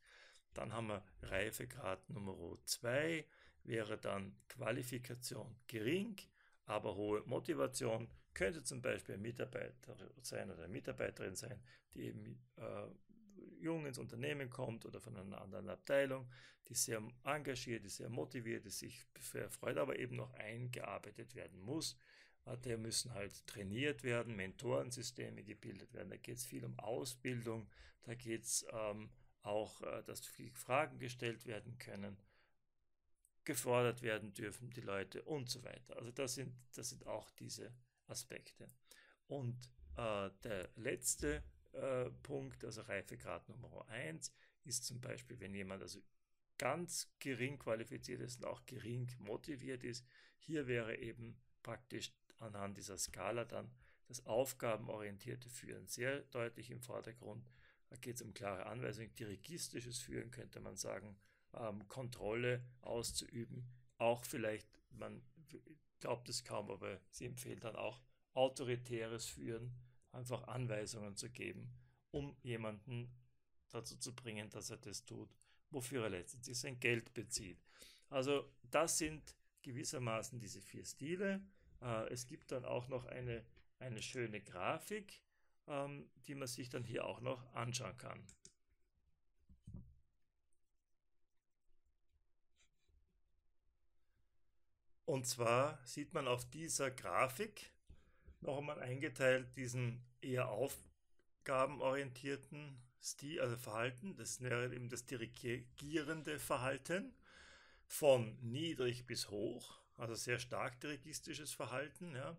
Dann 0.55 0.73
haben 0.73 0.89
wir 0.89 1.05
Reifegrad 1.23 2.09
Nummer 2.09 2.57
2, 2.65 3.27
wäre 3.65 3.99
dann 3.99 4.37
Qualifikation 4.49 5.55
gering, 5.67 6.17
aber 6.65 6.97
hohe 6.97 7.23
Motivation. 7.27 8.09
Könnte 8.33 8.63
zum 8.63 8.83
Beispiel 8.83 9.15
ein 9.15 9.23
Mitarbeiter 9.23 9.97
sein 10.21 10.51
oder 10.51 10.65
eine 10.65 10.73
Mitarbeiterin 10.73 11.37
sein, 11.37 11.59
die 11.95 12.03
eben 12.03 12.39
äh, 12.57 12.87
jung 13.61 13.87
ins 13.87 13.99
Unternehmen 13.99 14.51
kommt 14.51 14.85
oder 14.85 15.01
von 15.01 15.17
einer 15.17 15.41
anderen 15.41 15.69
Abteilung, 15.69 16.29
die 16.69 16.75
sehr 16.75 17.03
engagiert 17.25 17.85
ist, 17.85 17.97
sehr 17.97 18.09
motiviert 18.09 18.67
ist, 18.67 18.81
sich 18.81 19.07
freut, 19.51 19.79
aber 19.79 19.99
eben 19.99 20.17
noch 20.17 20.33
eingearbeitet 20.35 21.35
werden 21.35 21.61
muss. 21.61 21.97
Äh, 22.45 22.57
der 22.59 22.79
müssen 22.79 23.13
halt 23.13 23.47
trainiert 23.47 24.03
werden, 24.03 24.37
Mentorensysteme 24.37 25.43
gebildet 25.43 25.93
werden. 25.93 26.11
Da 26.11 26.17
geht 26.17 26.39
es 26.39 26.47
viel 26.47 26.65
um 26.65 26.79
Ausbildung, 26.79 27.69
da 28.03 28.15
geht 28.15 28.45
es 28.45 28.67
ähm, 28.73 29.11
auch, 29.43 29.81
äh, 29.83 30.03
dass 30.05 30.27
viele 30.27 30.55
Fragen 30.55 30.99
gestellt 30.99 31.47
werden 31.47 31.79
können, 31.79 32.17
gefordert 33.45 34.03
werden 34.03 34.35
dürfen 34.35 34.71
die 34.71 34.81
Leute 34.81 35.23
und 35.23 35.49
so 35.49 35.63
weiter. 35.63 35.97
Also 35.97 36.11
das 36.11 36.35
sind, 36.35 36.55
das 36.75 36.91
sind 36.91 37.07
auch 37.07 37.31
diese 37.31 37.73
Aspekte. 38.09 38.69
Und 39.29 39.71
äh, 39.97 40.31
der 40.43 40.69
letzte 40.77 41.43
Punkt, 42.23 42.65
also 42.65 42.83
Reifegrad 42.83 43.49
Nummer 43.49 43.87
1, 43.89 44.33
ist 44.65 44.85
zum 44.85 45.01
Beispiel, 45.01 45.39
wenn 45.41 45.55
jemand 45.55 45.83
also 45.83 46.01
ganz 46.59 47.13
gering 47.19 47.59
qualifiziert 47.59 48.21
ist 48.21 48.39
und 48.39 48.47
auch 48.47 48.65
gering 48.67 49.11
motiviert 49.19 49.85
ist. 49.85 50.07
Hier 50.39 50.67
wäre 50.67 50.97
eben 50.97 51.39
praktisch 51.63 52.13
anhand 52.39 52.77
dieser 52.77 52.99
Skala 52.99 53.45
dann 53.45 53.71
das 54.09 54.25
aufgabenorientierte 54.27 55.51
Führen 55.51 55.87
sehr 55.87 56.21
deutlich 56.31 56.71
im 56.71 56.81
Vordergrund. 56.81 57.51
Da 57.89 57.97
geht 57.97 58.17
es 58.17 58.23
um 58.23 58.35
klare 58.35 58.67
Anweisungen, 58.67 59.15
dirigistisches 59.15 60.01
Führen 60.01 60.31
könnte 60.31 60.61
man 60.61 60.77
sagen, 60.77 61.17
ähm, 61.55 61.87
Kontrolle 61.89 62.65
auszuüben. 62.81 63.69
Auch 63.99 64.25
vielleicht, 64.25 64.69
man 64.91 65.23
glaubt 66.01 66.29
es 66.29 66.45
kaum, 66.45 66.71
aber 66.71 67.01
sie 67.11 67.27
empfehlen 67.27 67.61
dann 67.61 67.77
auch 67.77 68.01
autoritäres 68.35 69.27
Führen, 69.27 69.75
einfach 70.17 70.49
Anweisungen 70.49 71.15
zu 71.17 71.31
geben, 71.31 71.71
um 72.11 72.37
jemanden 72.43 73.11
dazu 73.71 73.97
zu 73.97 74.15
bringen, 74.15 74.51
dass 74.51 74.71
er 74.71 74.79
das 74.79 75.05
tut, 75.05 75.29
wofür 75.71 76.05
er 76.05 76.11
letztendlich 76.11 76.59
sein 76.59 76.81
Geld 76.81 77.15
bezieht. 77.15 77.59
Also 78.09 78.51
das 78.71 78.99
sind 78.99 79.37
gewissermaßen 79.63 80.39
diese 80.39 80.61
vier 80.61 80.85
Stile. 80.85 81.41
Äh, 81.83 82.09
es 82.13 82.27
gibt 82.27 82.53
dann 82.53 82.65
auch 82.65 82.89
noch 82.89 83.05
eine, 83.07 83.45
eine 83.79 84.03
schöne 84.03 84.41
Grafik, 84.41 85.21
ähm, 85.67 86.09
die 86.27 86.35
man 86.35 86.49
sich 86.49 86.69
dann 86.69 86.85
hier 86.85 87.05
auch 87.05 87.21
noch 87.21 87.53
anschauen 87.55 87.97
kann. 87.97 88.25
Und 95.05 95.25
zwar 95.27 95.85
sieht 95.85 96.15
man 96.15 96.27
auf 96.27 96.49
dieser 96.51 96.91
Grafik 96.91 97.71
noch 98.41 98.59
einmal 98.59 98.81
eingeteilt 98.81 99.57
diesen 99.57 100.05
eher 100.21 100.49
aufgabenorientierten 100.49 102.83
Stil, 103.03 103.41
also 103.41 103.57
Verhalten, 103.57 104.15
das 104.17 104.41
wäre 104.41 104.73
eben 104.75 104.89
das 104.89 105.05
dirigierende 105.07 106.39
Verhalten. 106.39 107.15
Von 107.89 108.37
niedrig 108.43 109.07
bis 109.07 109.31
hoch, 109.31 109.81
also 109.97 110.17
sehr 110.17 110.41
stark 110.41 110.81
dirigistisches 110.81 111.53
Verhalten, 111.53 112.17
ja, 112.17 112.37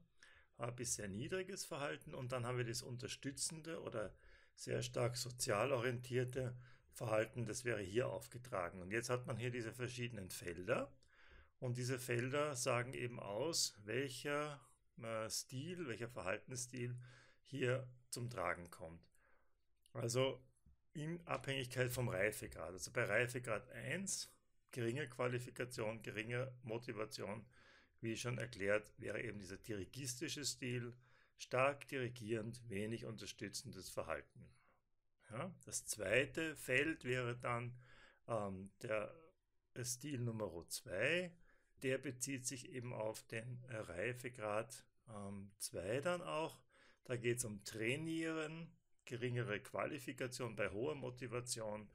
bis 0.71 0.95
sehr 0.95 1.07
niedriges 1.07 1.63
Verhalten. 1.65 2.13
Und 2.13 2.33
dann 2.33 2.45
haben 2.45 2.57
wir 2.57 2.65
das 2.65 2.81
unterstützende 2.81 3.81
oder 3.81 4.13
sehr 4.55 4.81
stark 4.81 5.15
sozial 5.15 5.71
orientierte 5.71 6.53
Verhalten, 6.91 7.45
das 7.45 7.63
wäre 7.63 7.81
hier 7.81 8.09
aufgetragen. 8.09 8.81
Und 8.81 8.91
jetzt 8.91 9.09
hat 9.09 9.25
man 9.27 9.37
hier 9.37 9.51
diese 9.51 9.71
verschiedenen 9.71 10.31
Felder. 10.31 10.91
Und 11.59 11.77
diese 11.77 11.99
Felder 11.99 12.55
sagen 12.55 12.93
eben 12.93 13.19
aus, 13.19 13.75
welcher 13.85 14.55
äh, 14.55 14.66
Stil, 15.29 15.87
welcher 15.87 16.09
Verhaltensstil 16.09 16.95
hier 17.43 17.87
zum 18.09 18.29
Tragen 18.29 18.69
kommt. 18.71 19.01
Also 19.93 20.43
in 20.93 21.25
Abhängigkeit 21.25 21.91
vom 21.91 22.09
Reifegrad. 22.09 22.71
Also 22.71 22.91
bei 22.91 23.03
Reifegrad 23.03 23.69
1, 23.69 24.31
geringe 24.71 25.07
Qualifikation, 25.07 26.01
geringe 26.01 26.51
Motivation, 26.63 27.45
wie 28.01 28.17
schon 28.17 28.37
erklärt, 28.37 28.91
wäre 28.97 29.21
eben 29.21 29.39
dieser 29.39 29.57
dirigistische 29.57 30.45
Stil, 30.45 30.93
stark 31.37 31.87
dirigierend, 31.87 32.67
wenig 32.69 33.05
unterstützendes 33.05 33.89
Verhalten. 33.89 34.49
Ja, 35.31 35.53
das 35.65 35.85
zweite 35.85 36.55
Feld 36.55 37.03
wäre 37.03 37.37
dann 37.37 37.77
ähm, 38.27 38.71
der 38.81 39.13
Stil 39.83 40.19
Nummer 40.21 40.51
2, 40.67 41.31
der 41.83 41.97
bezieht 41.97 42.45
sich 42.45 42.71
eben 42.71 42.93
auf 42.93 43.23
den 43.23 43.63
Reifegrad 43.69 44.83
2 45.59 45.79
ähm, 45.79 46.01
dann 46.03 46.21
auch. 46.21 46.59
Da 47.05 47.15
geht 47.15 47.37
es 47.37 47.45
um 47.45 47.63
Trainieren, 47.63 48.69
geringere 49.05 49.59
Qualifikation, 49.59 50.55
bei 50.55 50.69
hoher 50.69 50.95
Motivation. 50.95 51.89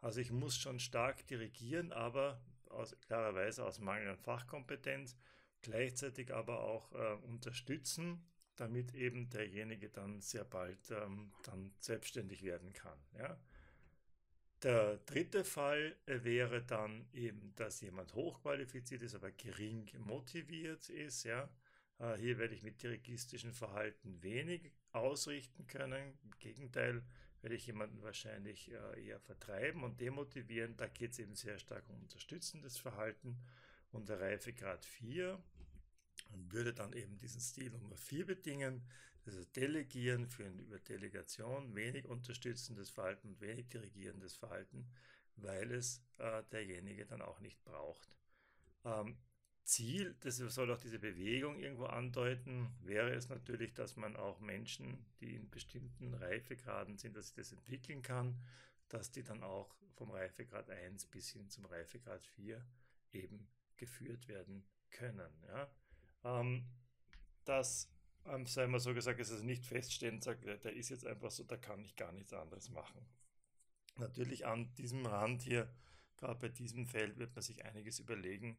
Also 0.00 0.20
ich 0.20 0.32
muss 0.32 0.56
schon 0.56 0.80
stark 0.80 1.26
dirigieren, 1.28 1.92
aber 1.92 2.40
aus, 2.68 2.98
klarerweise 3.00 3.64
aus 3.64 3.78
Mangel 3.78 4.08
an 4.08 4.18
Fachkompetenz, 4.18 5.16
gleichzeitig 5.62 6.34
aber 6.34 6.60
auch 6.60 6.92
äh, 6.92 7.14
unterstützen, 7.24 8.26
damit 8.56 8.94
eben 8.94 9.28
derjenige 9.30 9.88
dann 9.88 10.20
sehr 10.20 10.44
bald 10.44 10.90
ähm, 10.90 11.32
dann 11.44 11.72
selbstständig 11.78 12.42
werden 12.42 12.72
kann. 12.72 12.98
Ja. 13.18 13.38
Der 14.62 14.96
dritte 14.98 15.44
Fall 15.44 15.96
äh, 16.06 16.24
wäre 16.24 16.62
dann 16.62 17.06
eben, 17.12 17.54
dass 17.56 17.80
jemand 17.80 18.14
hochqualifiziert 18.14 19.02
ist, 19.02 19.14
aber 19.14 19.30
gering 19.30 19.90
motiviert 19.98 20.88
ist. 20.88 21.24
Ja. 21.24 21.48
Äh, 21.98 22.16
hier 22.16 22.38
werde 22.38 22.54
ich 22.54 22.62
mit 22.62 22.82
dirigistischen 22.82 23.52
Verhalten 23.52 24.22
wenig 24.22 24.72
ausrichten 24.92 25.66
können. 25.66 26.18
Im 26.24 26.30
Gegenteil, 26.38 27.02
werde 27.46 27.54
ich 27.54 27.66
jemanden 27.66 28.02
wahrscheinlich 28.02 28.72
äh, 28.72 29.06
eher 29.06 29.20
vertreiben 29.20 29.84
und 29.84 30.00
demotivieren. 30.00 30.76
Da 30.76 30.88
geht 30.88 31.12
es 31.12 31.20
eben 31.20 31.36
sehr 31.36 31.58
stark 31.60 31.88
um 31.88 32.00
unterstützendes 32.00 32.76
Verhalten. 32.76 33.38
Und 33.92 34.08
der 34.08 34.20
Reifegrad 34.20 34.84
4 34.84 35.40
würde 36.34 36.74
dann 36.74 36.92
eben 36.92 37.18
diesen 37.18 37.40
Stil 37.40 37.70
Nummer 37.70 37.96
4 37.96 38.26
bedingen. 38.26 38.82
Also 39.26 39.44
Delegieren 39.44 40.26
führen 40.26 40.58
über 40.58 40.78
Delegation, 40.78 41.74
wenig 41.74 42.06
unterstützendes 42.06 42.90
Verhalten 42.90 43.28
und 43.28 43.40
wenig 43.40 43.68
dirigierendes 43.68 44.36
Verhalten, 44.36 44.88
weil 45.36 45.72
es 45.72 46.02
äh, 46.18 46.42
derjenige 46.52 47.06
dann 47.06 47.22
auch 47.22 47.40
nicht 47.40 47.62
braucht. 47.64 48.16
Ähm, 48.84 49.18
Ziel, 49.64 50.14
das 50.20 50.36
soll 50.36 50.70
auch 50.70 50.78
diese 50.78 51.00
Bewegung 51.00 51.58
irgendwo 51.58 51.86
andeuten, 51.86 52.70
wäre 52.82 53.12
es 53.12 53.28
natürlich, 53.28 53.74
dass 53.74 53.96
man 53.96 54.14
auch 54.14 54.38
Menschen, 54.38 55.04
die 55.20 55.34
in 55.34 55.50
bestimmten 55.50 56.14
Reifegraden 56.14 56.98
sind, 56.98 57.16
dass 57.16 57.26
sich 57.26 57.34
das 57.34 57.52
entwickeln 57.52 58.00
kann, 58.00 58.40
dass 58.88 59.10
die 59.10 59.24
dann 59.24 59.42
auch 59.42 59.74
vom 59.96 60.12
Reifegrad 60.12 60.70
1 60.70 61.06
bis 61.06 61.30
hin 61.30 61.50
zum 61.50 61.64
Reifegrad 61.64 62.24
4 62.24 62.64
eben 63.12 63.48
geführt 63.76 64.28
werden 64.28 64.64
können. 64.90 65.32
Ja. 65.48 65.68
Ähm, 66.22 66.64
das 67.44 67.90
ähm, 68.28 68.46
sei 68.46 68.66
mal 68.66 68.80
so 68.80 68.94
gesagt, 68.94 69.20
ist 69.20 69.30
es 69.30 69.42
nicht 69.42 69.66
feststehend, 69.66 70.24
sagt, 70.24 70.44
der 70.44 70.72
ist 70.72 70.90
jetzt 70.90 71.06
einfach 71.06 71.30
so, 71.30 71.44
da 71.44 71.56
kann 71.56 71.84
ich 71.84 71.96
gar 71.96 72.12
nichts 72.12 72.32
anderes 72.32 72.70
machen. 72.70 73.06
Natürlich 73.96 74.46
an 74.46 74.74
diesem 74.74 75.06
Rand 75.06 75.42
hier, 75.42 75.72
gerade 76.16 76.38
bei 76.38 76.48
diesem 76.48 76.86
Feld, 76.86 77.18
wird 77.18 77.34
man 77.34 77.42
sich 77.42 77.64
einiges 77.64 77.98
überlegen, 77.98 78.58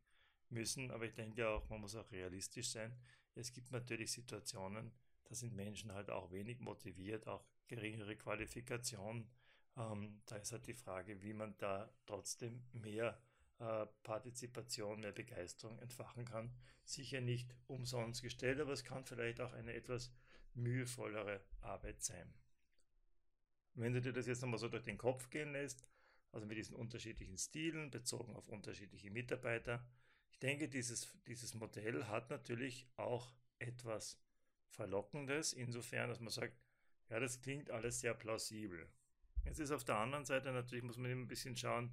müssen, 0.50 0.92
aber 0.92 1.06
ich 1.06 1.14
denke 1.14 1.48
auch, 1.48 1.70
man 1.70 1.82
muss 1.82 1.96
auch 1.96 2.12
realistisch 2.12 2.70
sein. 2.70 2.96
Es 3.36 3.52
gibt 3.52 3.72
natürlich 3.72 4.12
Situationen, 4.12 4.92
da 5.26 5.36
sind 5.36 5.54
Menschen 5.56 5.92
halt 5.92 6.10
auch 6.10 6.32
wenig 6.32 6.60
motiviert, 6.60 7.28
auch 7.28 7.46
geringere 7.68 8.16
Qualifikation. 8.16 9.30
Ähm, 9.76 10.22
da 10.26 10.38
ist 10.38 10.52
halt 10.52 10.66
die 10.68 10.74
Frage, 10.74 11.22
wie 11.22 11.34
man 11.34 11.56
da 11.58 11.92
trotzdem 12.06 12.64
mehr 12.72 13.20
äh, 13.60 13.86
Partizipation, 14.04 15.00
mehr 15.00 15.12
Begeisterung 15.12 15.80
entfachen 15.80 16.26
kann. 16.26 16.52
Sicher 16.84 17.22
nicht 17.22 17.54
umsonst 17.68 18.22
gestellt, 18.22 18.60
aber 18.60 18.72
es 18.72 18.84
kann 18.84 19.06
vielleicht 19.06 19.42
auch 19.42 19.54
eine 19.54 19.74
etwas 19.74 20.12
mühevollere 20.54 21.42
Arbeit 21.62 22.02
sein. 22.04 22.34
Wenn 23.74 23.94
du 23.94 24.02
dir 24.02 24.14
das 24.14 24.28
jetzt 24.28 24.42
nochmal 24.42 24.60
so 24.60 24.70
durch 24.70 24.84
den 24.84 24.98
Kopf 24.98 25.30
gehen 25.30 25.52
lässt, 25.52 25.86
also 26.32 26.46
mit 26.46 26.58
diesen 26.58 26.76
unterschiedlichen 26.76 27.38
Stilen 27.38 27.92
bezogen 27.92 28.36
auf 28.36 28.48
unterschiedliche 28.48 29.12
Mitarbeiter, 29.12 29.88
ich 30.30 30.40
denke, 30.40 30.70
dieses, 30.70 31.16
dieses 31.26 31.54
Modell 31.54 32.06
hat 32.06 32.30
natürlich 32.30 32.88
auch 32.96 33.34
etwas 33.60 34.20
Verlockendes, 34.70 35.54
insofern, 35.54 36.10
dass 36.10 36.20
man 36.20 36.30
sagt, 36.30 36.56
ja, 37.10 37.20
das 37.20 37.42
klingt 37.42 37.72
alles 37.72 38.02
sehr 38.02 38.14
plausibel. 38.14 38.88
Jetzt 39.46 39.60
ist 39.60 39.72
auf 39.72 39.84
der 39.84 39.98
anderen 39.98 40.26
Seite 40.26 40.52
natürlich, 40.52 40.84
muss 40.84 40.98
man 40.98 41.10
immer 41.10 41.24
ein 41.24 41.28
bisschen 41.28 41.56
schauen, 41.56 41.92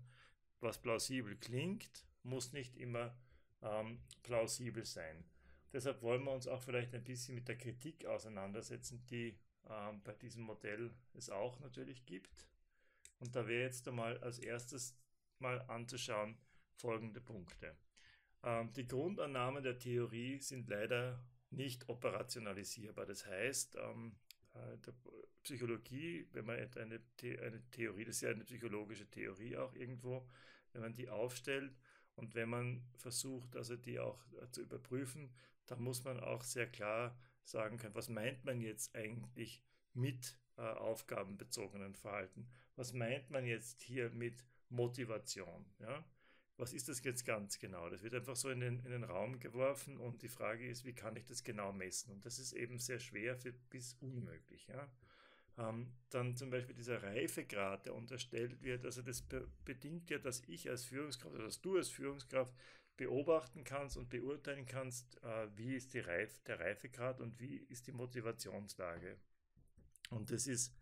was 0.64 0.80
plausibel 0.80 1.36
klingt, 1.36 2.04
muss 2.22 2.52
nicht 2.52 2.76
immer 2.76 3.16
ähm, 3.62 4.00
plausibel 4.22 4.84
sein. 4.84 5.24
Deshalb 5.72 6.02
wollen 6.02 6.24
wir 6.24 6.32
uns 6.32 6.46
auch 6.46 6.62
vielleicht 6.62 6.94
ein 6.94 7.04
bisschen 7.04 7.34
mit 7.34 7.48
der 7.48 7.58
Kritik 7.58 8.06
auseinandersetzen, 8.06 9.04
die 9.06 9.38
ähm, 9.68 10.02
bei 10.02 10.12
diesem 10.12 10.42
Modell 10.42 10.90
es 11.14 11.30
auch 11.30 11.60
natürlich 11.60 12.04
gibt. 12.06 12.48
Und 13.18 13.34
da 13.34 13.46
wäre 13.46 13.62
jetzt 13.64 13.86
einmal 13.88 14.18
als 14.18 14.38
erstes 14.38 14.96
mal 15.38 15.60
anzuschauen 15.62 16.36
folgende 16.76 17.20
Punkte. 17.20 17.76
Ähm, 18.42 18.72
die 18.72 18.86
Grundannahmen 18.86 19.62
der 19.62 19.78
Theorie 19.78 20.38
sind 20.38 20.68
leider 20.68 21.24
nicht 21.50 21.88
operationalisierbar. 21.88 23.06
Das 23.06 23.26
heißt, 23.26 23.76
ähm, 23.76 24.16
äh, 24.54 24.78
der 24.78 24.94
Psychologie, 25.42 26.26
wenn 26.32 26.46
man 26.46 26.56
eine, 26.76 27.00
The 27.20 27.38
eine 27.38 27.62
Theorie, 27.70 28.04
das 28.04 28.16
ist 28.16 28.22
ja 28.22 28.30
eine 28.30 28.44
psychologische 28.44 29.08
Theorie 29.10 29.56
auch 29.56 29.74
irgendwo, 29.74 30.26
wenn 30.74 30.82
man 30.82 30.92
die 30.92 31.08
aufstellt 31.08 31.74
und 32.16 32.34
wenn 32.34 32.50
man 32.50 32.84
versucht, 32.96 33.56
also 33.56 33.76
die 33.76 33.98
auch 33.98 34.20
äh, 34.42 34.50
zu 34.50 34.62
überprüfen, 34.62 35.32
dann 35.66 35.82
muss 35.82 36.04
man 36.04 36.20
auch 36.20 36.42
sehr 36.42 36.70
klar 36.70 37.18
sagen 37.42 37.78
können, 37.78 37.94
was 37.94 38.08
meint 38.08 38.44
man 38.44 38.60
jetzt 38.60 38.94
eigentlich 38.94 39.62
mit 39.94 40.38
äh, 40.56 40.62
aufgabenbezogenen 40.62 41.94
Verhalten? 41.94 42.48
Was 42.76 42.92
meint 42.92 43.30
man 43.30 43.46
jetzt 43.46 43.82
hier 43.82 44.10
mit 44.10 44.44
Motivation? 44.68 45.64
Ja? 45.78 46.04
was 46.56 46.72
ist 46.72 46.88
das 46.88 47.02
jetzt 47.02 47.24
ganz 47.24 47.58
genau? 47.58 47.88
Das 47.88 48.02
wird 48.02 48.14
einfach 48.14 48.36
so 48.36 48.48
in 48.48 48.60
den, 48.60 48.78
in 48.84 48.90
den 48.90 49.04
Raum 49.04 49.40
geworfen 49.40 49.98
und 49.98 50.22
die 50.22 50.28
Frage 50.28 50.68
ist, 50.68 50.84
wie 50.84 50.92
kann 50.92 51.16
ich 51.16 51.24
das 51.24 51.42
genau 51.42 51.72
messen? 51.72 52.12
Und 52.12 52.24
das 52.24 52.38
ist 52.38 52.52
eben 52.52 52.78
sehr 52.78 53.00
schwer 53.00 53.36
für, 53.36 53.52
bis 53.52 53.94
unmöglich. 53.94 54.66
Ja? 54.68 54.88
Ähm, 55.58 55.92
dann 56.10 56.36
zum 56.36 56.50
Beispiel 56.50 56.74
dieser 56.74 57.02
Reifegrad, 57.02 57.86
der 57.86 57.94
unterstellt 57.94 58.62
wird, 58.62 58.84
also 58.84 59.02
das 59.02 59.22
be 59.22 59.48
bedingt 59.64 60.10
ja, 60.10 60.18
dass 60.18 60.42
ich 60.46 60.68
als 60.68 60.84
Führungskraft 60.84 61.34
oder 61.34 61.44
dass 61.44 61.60
du 61.60 61.76
als 61.76 61.88
Führungskraft 61.88 62.52
beobachten 62.96 63.64
kannst 63.64 63.96
und 63.96 64.08
beurteilen 64.08 64.66
kannst, 64.66 65.22
äh, 65.22 65.48
wie 65.56 65.74
ist 65.74 65.94
Reif 65.94 66.40
der 66.44 66.60
Reifegrad 66.60 67.20
und 67.20 67.40
wie 67.40 67.56
ist 67.56 67.86
die 67.86 67.92
Motivationslage. 67.92 69.16
Und 70.10 70.30
das 70.30 70.46
ist 70.46 70.72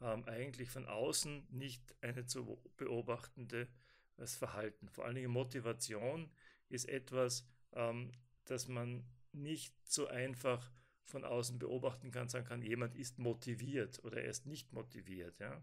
ähm, 0.00 0.24
eigentlich 0.24 0.70
von 0.70 0.86
außen 0.86 1.46
nicht 1.50 1.94
eine 2.02 2.26
zu 2.26 2.60
beobachtende 2.76 3.68
das 4.16 4.36
Verhalten. 4.36 4.88
Vor 4.88 5.04
allen 5.04 5.14
Dingen 5.14 5.30
Motivation 5.30 6.30
ist 6.68 6.88
etwas, 6.88 7.46
ähm, 7.72 8.12
das 8.44 8.68
man 8.68 9.04
nicht 9.32 9.74
so 9.88 10.08
einfach 10.08 10.70
von 11.10 11.24
außen 11.24 11.58
beobachten 11.58 12.10
kann, 12.10 12.28
sagen 12.28 12.46
kann, 12.46 12.62
jemand 12.62 12.94
ist 12.94 13.18
motiviert 13.18 14.02
oder 14.04 14.22
er 14.22 14.30
ist 14.30 14.46
nicht 14.46 14.72
motiviert. 14.72 15.38
Ja? 15.38 15.62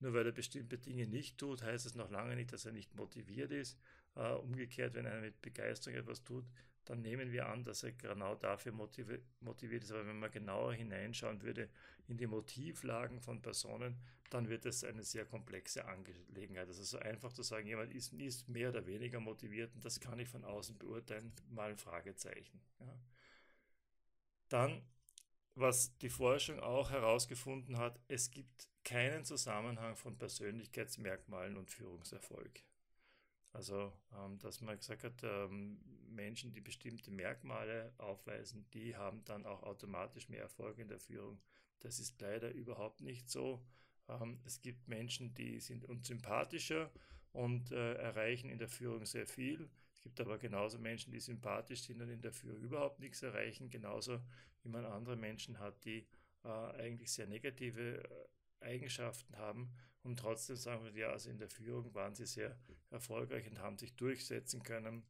Nur 0.00 0.14
weil 0.14 0.26
er 0.26 0.32
bestimmte 0.32 0.78
Dinge 0.78 1.06
nicht 1.06 1.38
tut, 1.38 1.62
heißt 1.62 1.86
es 1.86 1.94
noch 1.94 2.10
lange 2.10 2.36
nicht, 2.36 2.52
dass 2.52 2.66
er 2.66 2.72
nicht 2.72 2.94
motiviert 2.94 3.50
ist. 3.50 3.78
Äh, 4.14 4.32
umgekehrt, 4.32 4.94
wenn 4.94 5.06
er 5.06 5.20
mit 5.20 5.40
Begeisterung 5.42 5.98
etwas 5.98 6.22
tut, 6.22 6.44
dann 6.86 7.02
nehmen 7.02 7.32
wir 7.32 7.48
an, 7.48 7.64
dass 7.64 7.82
er 7.82 7.92
genau 7.92 8.34
dafür 8.36 8.72
motiviert, 8.72 9.22
motiviert 9.40 9.82
ist. 9.82 9.92
Aber 9.92 10.06
wenn 10.06 10.18
man 10.18 10.30
genauer 10.30 10.74
hineinschauen 10.74 11.42
würde 11.42 11.68
in 12.06 12.16
die 12.16 12.26
Motivlagen 12.26 13.20
von 13.20 13.42
Personen, 13.42 13.96
dann 14.30 14.48
wird 14.48 14.66
es 14.66 14.84
eine 14.84 15.02
sehr 15.02 15.24
komplexe 15.24 15.84
Angelegenheit. 15.84 16.68
Also 16.68 16.82
so 16.82 16.98
einfach 16.98 17.32
zu 17.32 17.42
sagen, 17.42 17.66
jemand 17.66 17.92
ist, 17.92 18.12
ist 18.12 18.48
mehr 18.48 18.70
oder 18.70 18.86
weniger 18.86 19.20
motiviert 19.20 19.74
und 19.74 19.84
das 19.84 20.00
kann 20.00 20.18
ich 20.18 20.28
von 20.28 20.44
außen 20.44 20.78
beurteilen, 20.78 21.32
mal 21.50 21.70
ein 21.70 21.78
Fragezeichen. 21.78 22.60
Ja. 22.80 22.98
Dann, 24.48 24.82
was 25.54 25.96
die 25.98 26.10
Forschung 26.10 26.60
auch 26.60 26.90
herausgefunden 26.90 27.78
hat, 27.78 28.00
es 28.08 28.30
gibt 28.30 28.68
keinen 28.84 29.24
Zusammenhang 29.24 29.96
von 29.96 30.18
Persönlichkeitsmerkmalen 30.18 31.56
und 31.56 31.70
Führungserfolg. 31.70 32.62
Also, 33.52 33.92
ähm, 34.14 34.38
dass 34.38 34.60
man 34.60 34.76
gesagt 34.76 35.04
hat, 35.04 35.22
ähm, 35.24 35.80
Menschen, 36.10 36.52
die 36.52 36.60
bestimmte 36.60 37.10
Merkmale 37.10 37.92
aufweisen, 37.98 38.66
die 38.74 38.96
haben 38.96 39.24
dann 39.24 39.46
auch 39.46 39.62
automatisch 39.62 40.28
mehr 40.28 40.42
Erfolg 40.42 40.78
in 40.78 40.88
der 40.88 40.98
Führung. 41.00 41.40
Das 41.80 41.98
ist 41.98 42.20
leider 42.20 42.50
überhaupt 42.52 43.00
nicht 43.00 43.30
so. 43.30 43.62
Ähm, 44.08 44.40
es 44.44 44.60
gibt 44.60 44.88
Menschen, 44.88 45.34
die 45.34 45.58
sind 45.60 45.84
unsympathischer 45.84 46.90
und 47.32 47.72
äh, 47.72 47.94
erreichen 47.94 48.50
in 48.50 48.58
der 48.58 48.68
Führung 48.68 49.06
sehr 49.06 49.26
viel. 49.26 49.68
Gibt 50.06 50.20
aber 50.20 50.38
genauso 50.38 50.78
Menschen, 50.78 51.10
die 51.10 51.18
sympathisch 51.18 51.82
sind 51.82 52.00
und 52.00 52.10
in 52.10 52.22
der 52.22 52.32
Führung 52.32 52.62
überhaupt 52.62 53.00
nichts 53.00 53.24
erreichen, 53.24 53.68
genauso 53.70 54.20
wie 54.62 54.68
man 54.68 54.84
andere 54.84 55.16
Menschen 55.16 55.58
hat, 55.58 55.84
die 55.84 56.06
äh, 56.44 56.48
eigentlich 56.48 57.10
sehr 57.10 57.26
negative 57.26 58.04
äh, 58.04 58.64
Eigenschaften 58.64 59.36
haben 59.36 59.74
und 60.04 60.20
trotzdem 60.20 60.54
sagen 60.54 60.84
wir, 60.84 60.92
ja, 60.92 61.08
also 61.08 61.28
in 61.28 61.38
der 61.38 61.48
Führung 61.48 61.92
waren 61.92 62.14
sie 62.14 62.24
sehr 62.24 62.56
erfolgreich 62.90 63.48
und 63.48 63.58
haben 63.58 63.78
sich 63.78 63.96
durchsetzen 63.96 64.62
können 64.62 65.02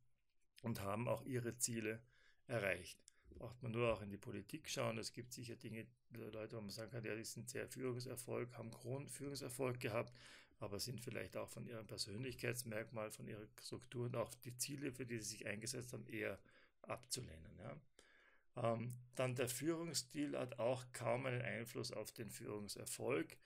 und 0.62 0.80
haben 0.80 1.08
auch 1.08 1.22
ihre 1.26 1.58
Ziele 1.58 2.00
erreicht. 2.46 2.98
Braucht 3.28 3.62
man 3.62 3.72
nur 3.72 3.92
auch 3.92 4.00
in 4.00 4.08
die 4.08 4.16
Politik 4.16 4.66
schauen. 4.66 4.96
Es 4.96 5.12
gibt 5.12 5.34
sicher 5.34 5.56
Dinge, 5.56 5.86
Leute, 6.08 6.56
wo 6.56 6.62
man 6.62 6.70
sagen 6.70 6.90
kann, 6.90 7.04
ja, 7.04 7.14
die 7.14 7.24
sind 7.24 7.50
sehr 7.50 7.68
Führungserfolg, 7.68 8.56
haben 8.56 8.70
Grundführungserfolg 8.70 9.78
gehabt, 9.78 10.16
aber 10.58 10.78
sind 10.78 11.00
vielleicht 11.00 11.36
auch 11.36 11.48
von 11.48 11.66
ihrem 11.66 11.86
Persönlichkeitsmerkmal, 11.86 13.10
von 13.10 13.28
ihrer 13.28 13.46
Struktur 13.62 14.06
und 14.06 14.16
auch 14.16 14.34
die 14.44 14.56
Ziele, 14.56 14.92
für 14.92 15.06
die 15.06 15.18
sie 15.18 15.36
sich 15.36 15.46
eingesetzt 15.46 15.92
haben, 15.92 16.06
eher 16.06 16.38
abzulehnen. 16.82 17.58
Ja. 17.58 18.72
Ähm, 18.72 18.94
dann 19.14 19.35
der 19.35 19.48
Führungsstil 19.48 20.38
hat 20.38 20.59
auch 20.59 20.85
kaum 20.92 21.26
einen 21.26 21.42
Einfluss 21.42 21.92
auf 21.92 22.12
den 22.12 22.31
Führungserfolg 22.31 23.37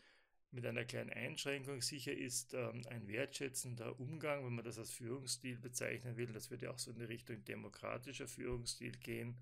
mit 0.52 0.66
einer 0.66 0.85
kleinen 0.85 1.11
Einschränkung. 1.11 1.82
Sicher 1.82 2.12
ist 2.12 2.54
ähm, 2.54 2.82
ein 2.88 3.08
wertschätzender 3.08 3.98
Umgang, 3.98 4.44
wenn 4.44 4.54
man 4.54 4.64
das 4.64 4.78
als 4.78 4.90
Führungsstil 4.90 5.58
bezeichnen 5.58 6.16
will, 6.16 6.32
das 6.32 6.50
würde 6.50 6.66
ja 6.66 6.72
auch 6.72 6.78
so 6.78 6.90
in 6.90 6.98
die 6.98 7.04
Richtung 7.04 7.44
demokratischer 7.44 8.28
Führungsstil 8.28 8.92
gehen. 8.92 9.37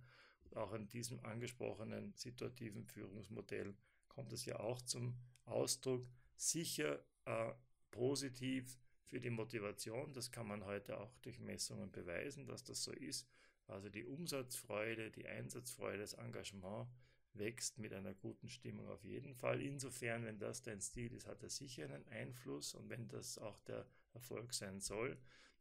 Auch 0.54 0.72
in 0.72 0.88
diesem 0.88 1.20
angesprochenen 1.24 2.14
situativen 2.14 2.84
Führungsmodell 2.84 3.74
kommt 4.08 4.32
es 4.32 4.46
ja 4.46 4.58
auch 4.58 4.80
zum 4.80 5.14
Ausdruck. 5.44 6.06
Sicher 6.36 7.02
äh, 7.28 7.52
positiv 7.90 8.78
für 9.04 9.20
die 9.20 9.30
Motivation, 9.30 10.12
das 10.12 10.30
kann 10.30 10.46
man 10.46 10.64
heute 10.64 10.98
auch 10.98 11.16
durch 11.18 11.38
Messungen 11.38 11.90
beweisen, 11.90 12.46
dass 12.46 12.64
das 12.64 12.82
so 12.82 12.92
ist. 12.92 13.28
Also 13.66 13.88
die 13.88 14.04
Umsatzfreude, 14.04 15.10
die 15.10 15.26
Einsatzfreude, 15.26 15.98
das 15.98 16.14
Engagement 16.14 16.88
wächst 17.34 17.78
mit 17.78 17.92
einer 17.92 18.14
guten 18.14 18.48
Stimmung 18.48 18.88
auf 18.88 19.04
jeden 19.04 19.34
Fall. 19.34 19.60
Insofern, 19.62 20.24
wenn 20.24 20.38
das 20.38 20.62
dein 20.62 20.80
Stil 20.80 21.12
ist, 21.12 21.26
hat 21.26 21.42
er 21.42 21.50
sicher 21.50 21.84
einen 21.84 22.06
Einfluss 22.08 22.74
und 22.74 22.88
wenn 22.88 23.08
das 23.08 23.38
auch 23.38 23.60
der 23.60 23.86
Erfolg 24.14 24.54
sein 24.54 24.80
soll. 24.80 25.18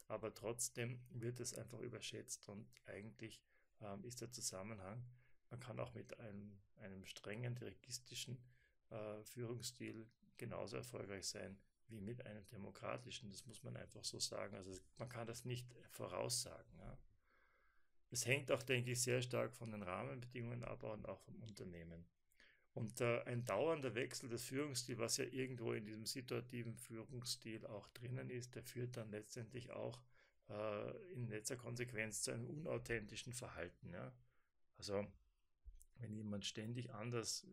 Aber 0.08 0.34
trotzdem 0.34 1.02
wird 1.10 1.40
es 1.42 1.54
einfach 1.54 1.80
überschätzt 1.80 2.48
und 2.48 2.66
eigentlich 2.86 3.42
ähm, 3.82 4.06
ist 4.06 4.22
der 4.22 4.32
Zusammenhang, 4.32 5.04
man 5.50 5.60
kann 5.60 5.80
auch 5.80 5.94
mit 5.94 6.18
einem, 6.20 6.58
einem 6.78 7.06
strengen 7.06 7.56
dirigistischen 7.56 8.38
äh, 8.90 9.24
Führungsstil 9.26 10.08
genauso 10.38 10.78
erfolgreich 10.78 11.28
sein 11.28 11.58
wie 11.90 12.02
mit 12.02 12.26
einem 12.26 12.46
demokratischen. 12.50 13.30
Das 13.30 13.46
muss 13.46 13.64
man 13.64 13.78
einfach 13.78 14.04
so 14.04 14.20
sagen. 14.20 14.56
Also 14.56 14.74
man 14.98 15.10
kann 15.10 15.28
das 15.28 15.46
nicht 15.46 15.68
voraussagen. 15.92 16.78
Ja. 16.80 16.98
Es 18.10 18.26
hängt 18.26 18.52
auch, 18.52 18.64
denke 18.64 18.92
ich, 18.92 19.02
sehr 19.02 19.22
stark 19.22 19.54
von 19.54 19.72
den 19.72 19.84
Rahmenbedingungen 19.84 20.64
ab 20.64 20.84
und 20.84 21.08
auch 21.08 21.20
vom 21.20 21.42
Unternehmen. 21.42 22.06
Und 22.74 23.02
äh, 23.02 23.24
ein 23.24 23.44
dauernder 23.44 23.96
Wechsel 23.96 24.30
des 24.30 24.46
Führungsstils, 24.46 25.00
was 25.00 25.18
ja 25.18 25.26
irgendwo 25.26 25.74
in 25.74 25.86
diesem 25.86 26.06
situativen 26.06 26.76
Führungsstil 26.76 27.66
auch 27.66 27.88
drinnen 27.90 28.30
ist, 28.30 28.56
der 28.56 28.64
führt 28.64 28.98
dann 28.98 29.10
letztendlich 29.10 29.72
auch 29.72 30.00
äh, 30.50 31.14
in 31.14 31.28
letzter 31.28 31.58
Konsequenz 31.58 32.22
zu 32.22 32.32
einem 32.32 32.48
unauthentischen 32.48 33.34
Verhalten. 33.34 33.90
Ja? 33.90 34.14
Also 34.78 35.08
wenn 35.96 36.14
jemand 36.14 36.46
ständig 36.46 36.94
anders 36.94 37.48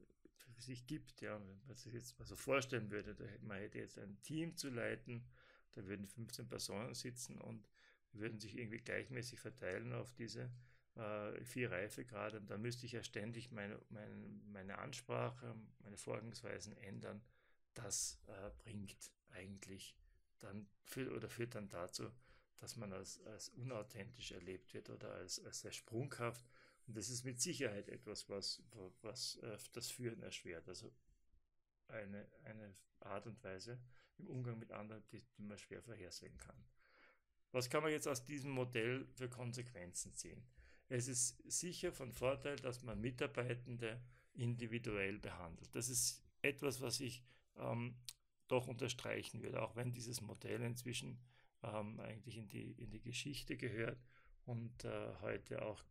sich 0.59 0.87
gibt, 0.87 1.21
ja, 1.21 1.39
wenn 1.39 1.61
man 1.67 1.77
sich 1.77 1.93
jetzt 1.93 2.19
mal 2.19 2.25
so 2.25 2.37
vorstellen 2.37 2.91
würde, 2.91 3.17
man 3.43 3.59
hätte 3.59 3.79
jetzt 3.79 3.99
ein 3.99 4.21
Team 4.23 4.57
zu 4.57 4.71
leiten, 4.71 5.25
da 5.73 5.85
würden 5.87 6.07
15 6.07 6.49
Personen 6.49 6.95
sitzen 6.95 7.39
und 7.39 7.69
würden 8.13 8.39
sich 8.39 8.57
irgendwie 8.57 8.79
gleichmäßig 8.79 9.41
verteilen 9.41 9.93
auf 9.93 10.13
diese 10.15 10.51
äh, 10.95 11.45
vier 11.45 11.73
Reifegrade 11.73 12.39
und 12.39 12.49
da 12.49 12.57
müsste 12.57 12.87
ich 12.87 12.93
ja 12.93 13.03
ständig 13.03 13.51
meine, 13.51 13.81
meine, 13.89 14.15
meine 14.53 14.79
Ansprache, 14.79 15.55
meine 15.81 15.97
Vorgangsweisen 15.97 16.77
ändern. 16.79 17.23
Das 17.75 18.21
äh, 18.29 18.51
bringt 18.63 19.11
eigentlich 19.31 19.97
dann 20.39 20.69
für, 20.85 21.13
oder 21.13 21.29
führt 21.29 21.55
dann 21.57 21.69
dazu, 21.69 22.09
dass 22.59 22.77
man 22.77 22.93
als, 22.93 23.21
als 23.27 23.49
unauthentisch 23.51 24.33
erlebt 24.33 24.73
wird 24.75 24.91
oder 24.91 25.13
als, 25.15 25.45
als 25.45 25.61
sehr 25.61 25.73
sprunghaft. 25.73 26.45
Das 26.87 27.09
ist 27.09 27.25
mit 27.25 27.41
Sicherheit 27.41 27.89
etwas, 27.89 28.29
was, 28.29 28.63
was 29.03 29.37
äh, 29.37 29.57
das 29.73 29.91
Führen 29.91 30.23
erschwert. 30.23 30.69
Also 30.69 30.93
eine, 31.89 32.27
eine 32.45 32.75
Art 33.01 33.27
und 33.27 33.43
Weise 33.43 33.81
im 34.19 34.27
Umgang 34.29 34.59
mit 34.59 34.71
anderen, 34.73 35.03
die, 35.11 35.23
die 35.39 35.43
man 35.43 35.59
schwer 35.59 35.83
vorhersehen 35.83 36.37
kann. 36.37 36.57
Was 37.53 37.71
kann 37.71 37.83
man 37.83 37.93
jetzt 37.93 38.09
aus 38.09 38.25
diesem 38.25 38.51
Modell 38.51 39.07
für 39.15 39.29
Konsequenzen 39.29 40.15
ziehen? 40.15 40.45
Es 40.89 41.09
ist 41.09 41.43
sicher 41.51 41.93
von 41.93 42.13
Vorteil, 42.13 42.57
dass 42.57 42.83
man 42.83 43.01
Mitarbeitende 43.01 44.03
individuell 44.35 45.19
behandelt. 45.19 45.75
Das 45.75 45.89
ist 45.89 46.23
etwas, 46.43 46.81
was 46.81 47.01
ich 47.01 47.25
ähm, 47.57 47.97
doch 48.49 48.67
unterstreichen 48.67 49.43
würde, 49.43 49.63
auch 49.63 49.77
wenn 49.77 49.93
dieses 49.93 50.21
Modell 50.21 50.61
inzwischen 50.63 51.19
ähm, 51.63 51.99
eigentlich 52.01 52.37
in 52.37 52.49
die, 52.49 52.73
in 52.73 52.91
die 52.91 53.01
Geschichte 53.01 53.57
gehört 53.57 53.99
und 54.45 54.85
äh, 54.85 55.15
heute 55.21 55.63
auch 55.63 55.85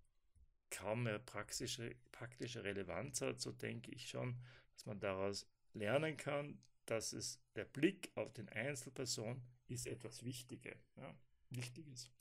kaum 0.74 1.04
mehr 1.04 1.20
praktische, 1.20 1.96
praktische 2.12 2.64
Relevanz 2.64 3.22
hat, 3.22 3.40
so 3.40 3.52
denke 3.52 3.92
ich 3.92 4.10
schon, 4.10 4.38
dass 4.74 4.86
man 4.86 5.00
daraus 5.00 5.48
lernen 5.74 6.18
kann, 6.18 6.60
dass 6.86 7.14
es 7.14 7.40
der 7.56 7.66
Blick 7.66 8.12
auf 8.16 8.34
den 8.34 8.50
Einzelperson 8.50 9.42
ist 9.68 9.88
etwas 9.88 10.24
Wichtiges. 10.24 10.92
Ja? 10.98 11.16
Wichtiges. 11.50 12.12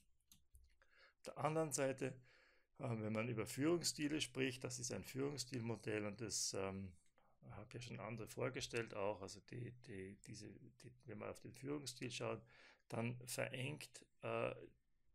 Auf 1.17 1.23
der 1.25 1.39
anderen 1.39 1.73
Seite, 1.73 2.15
äh, 2.79 2.89
wenn 2.89 3.13
man 3.13 3.29
über 3.29 3.47
Führungsstile 3.47 4.21
spricht, 4.21 4.65
das 4.65 4.79
ist 4.79 4.93
ein 4.93 5.03
Führungsstilmodell 5.03 6.05
und 6.05 6.21
das 6.21 6.55
ähm, 6.55 6.93
habe 7.51 7.75
ja 7.75 7.81
schon 7.81 8.01
andere 8.01 8.29
vorgestellt 8.29 8.95
auch, 8.95 9.21
also 9.23 9.41
die, 9.51 9.73
die, 9.87 10.17
diese, 10.27 10.49
die, 10.83 10.93
wenn 11.07 11.19
man 11.19 11.31
auf 11.31 11.41
den 11.41 11.53
Führungsstil 11.53 12.11
schaut, 12.11 12.43
dann 12.89 13.17
verengt 13.27 14.05
äh, 14.23 14.55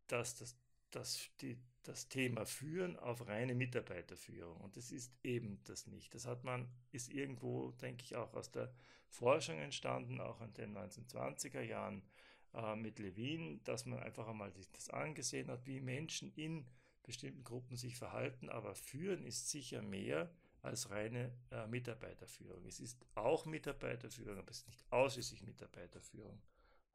das, 0.08 0.36
das, 0.36 0.56
das, 0.90 1.30
die, 1.40 1.56
das 1.88 2.08
Thema 2.08 2.44
Führen 2.44 2.98
auf 2.98 3.26
reine 3.26 3.54
Mitarbeiterführung. 3.54 4.58
Und 4.58 4.76
das 4.76 4.92
ist 4.92 5.12
eben 5.24 5.58
das 5.64 5.86
nicht. 5.86 6.14
Das 6.14 6.26
hat 6.26 6.44
man, 6.44 6.68
ist 6.92 7.10
irgendwo, 7.10 7.70
denke 7.72 8.04
ich, 8.04 8.14
auch 8.14 8.34
aus 8.34 8.50
der 8.50 8.70
Forschung 9.08 9.58
entstanden, 9.58 10.20
auch 10.20 10.40
in 10.42 10.52
den 10.52 10.76
1920er 10.76 11.62
Jahren 11.62 12.02
äh, 12.52 12.76
mit 12.76 12.98
Levin, 12.98 13.62
dass 13.64 13.86
man 13.86 14.00
einfach 14.00 14.28
einmal 14.28 14.52
sich 14.52 14.70
das 14.70 14.90
angesehen 14.90 15.48
hat, 15.48 15.66
wie 15.66 15.80
Menschen 15.80 16.30
in 16.34 16.66
bestimmten 17.04 17.42
Gruppen 17.42 17.76
sich 17.76 17.96
verhalten, 17.96 18.50
aber 18.50 18.74
führen 18.74 19.24
ist 19.24 19.48
sicher 19.48 19.80
mehr 19.80 20.30
als 20.60 20.90
reine 20.90 21.32
äh, 21.50 21.66
Mitarbeiterführung. 21.66 22.66
Es 22.66 22.80
ist 22.80 23.02
auch 23.14 23.46
Mitarbeiterführung, 23.46 24.38
aber 24.38 24.50
es 24.50 24.58
ist 24.58 24.68
nicht 24.68 24.92
ausschließlich 24.92 25.42
Mitarbeiterführung. 25.42 26.42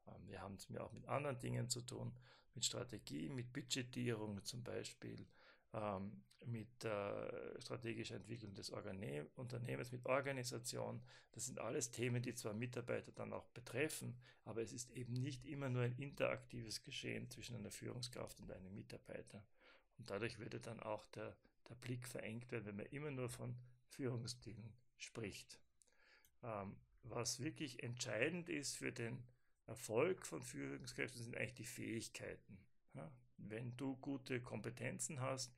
Ähm, 0.06 0.28
wir 0.28 0.40
haben 0.40 0.54
es 0.54 0.68
mir 0.68 0.84
auch 0.84 0.92
mit 0.92 1.04
anderen 1.08 1.40
Dingen 1.40 1.68
zu 1.68 1.80
tun, 1.80 2.14
mit 2.54 2.64
Strategie, 2.64 3.28
mit 3.28 3.52
Budgetierung 3.52 4.42
zum 4.44 4.62
Beispiel, 4.62 5.26
ähm, 5.72 6.22
mit 6.46 6.84
äh, 6.84 7.60
strategischer 7.60 8.16
Entwicklung 8.16 8.54
des 8.54 8.70
Organ 8.70 9.00
Unternehmens, 9.36 9.92
mit 9.92 10.04
Organisation. 10.06 11.02
Das 11.32 11.46
sind 11.46 11.58
alles 11.58 11.90
Themen, 11.90 12.22
die 12.22 12.34
zwar 12.34 12.52
Mitarbeiter 12.52 13.12
dann 13.12 13.32
auch 13.32 13.46
betreffen, 13.48 14.16
aber 14.44 14.62
es 14.62 14.72
ist 14.72 14.90
eben 14.92 15.14
nicht 15.14 15.46
immer 15.46 15.68
nur 15.68 15.82
ein 15.82 15.96
interaktives 15.96 16.82
Geschehen 16.82 17.30
zwischen 17.30 17.56
einer 17.56 17.70
Führungskraft 17.70 18.40
und 18.40 18.52
einem 18.52 18.74
Mitarbeiter. 18.74 19.42
Und 19.98 20.10
dadurch 20.10 20.38
würde 20.38 20.60
dann 20.60 20.80
auch 20.80 21.06
der, 21.06 21.36
der 21.68 21.74
Blick 21.76 22.06
verengt 22.06 22.50
werden, 22.50 22.66
wenn 22.66 22.76
man 22.76 22.86
immer 22.86 23.10
nur 23.10 23.28
von 23.28 23.56
Führungsstilen 23.88 24.72
spricht. 24.98 25.60
Ähm, 26.42 26.76
was 27.04 27.40
wirklich 27.40 27.82
entscheidend 27.82 28.48
ist 28.48 28.76
für 28.76 28.92
den 28.92 29.22
Erfolg 29.66 30.26
von 30.26 30.42
Führungskräften, 30.42 31.22
sind 31.22 31.36
eigentlich 31.36 31.54
die 31.54 31.64
Fähigkeiten. 31.64 32.58
Ja? 32.94 33.10
Wenn 33.36 33.76
du 33.76 33.96
gute 33.96 34.40
Kompetenzen 34.40 35.20
hast, 35.20 35.52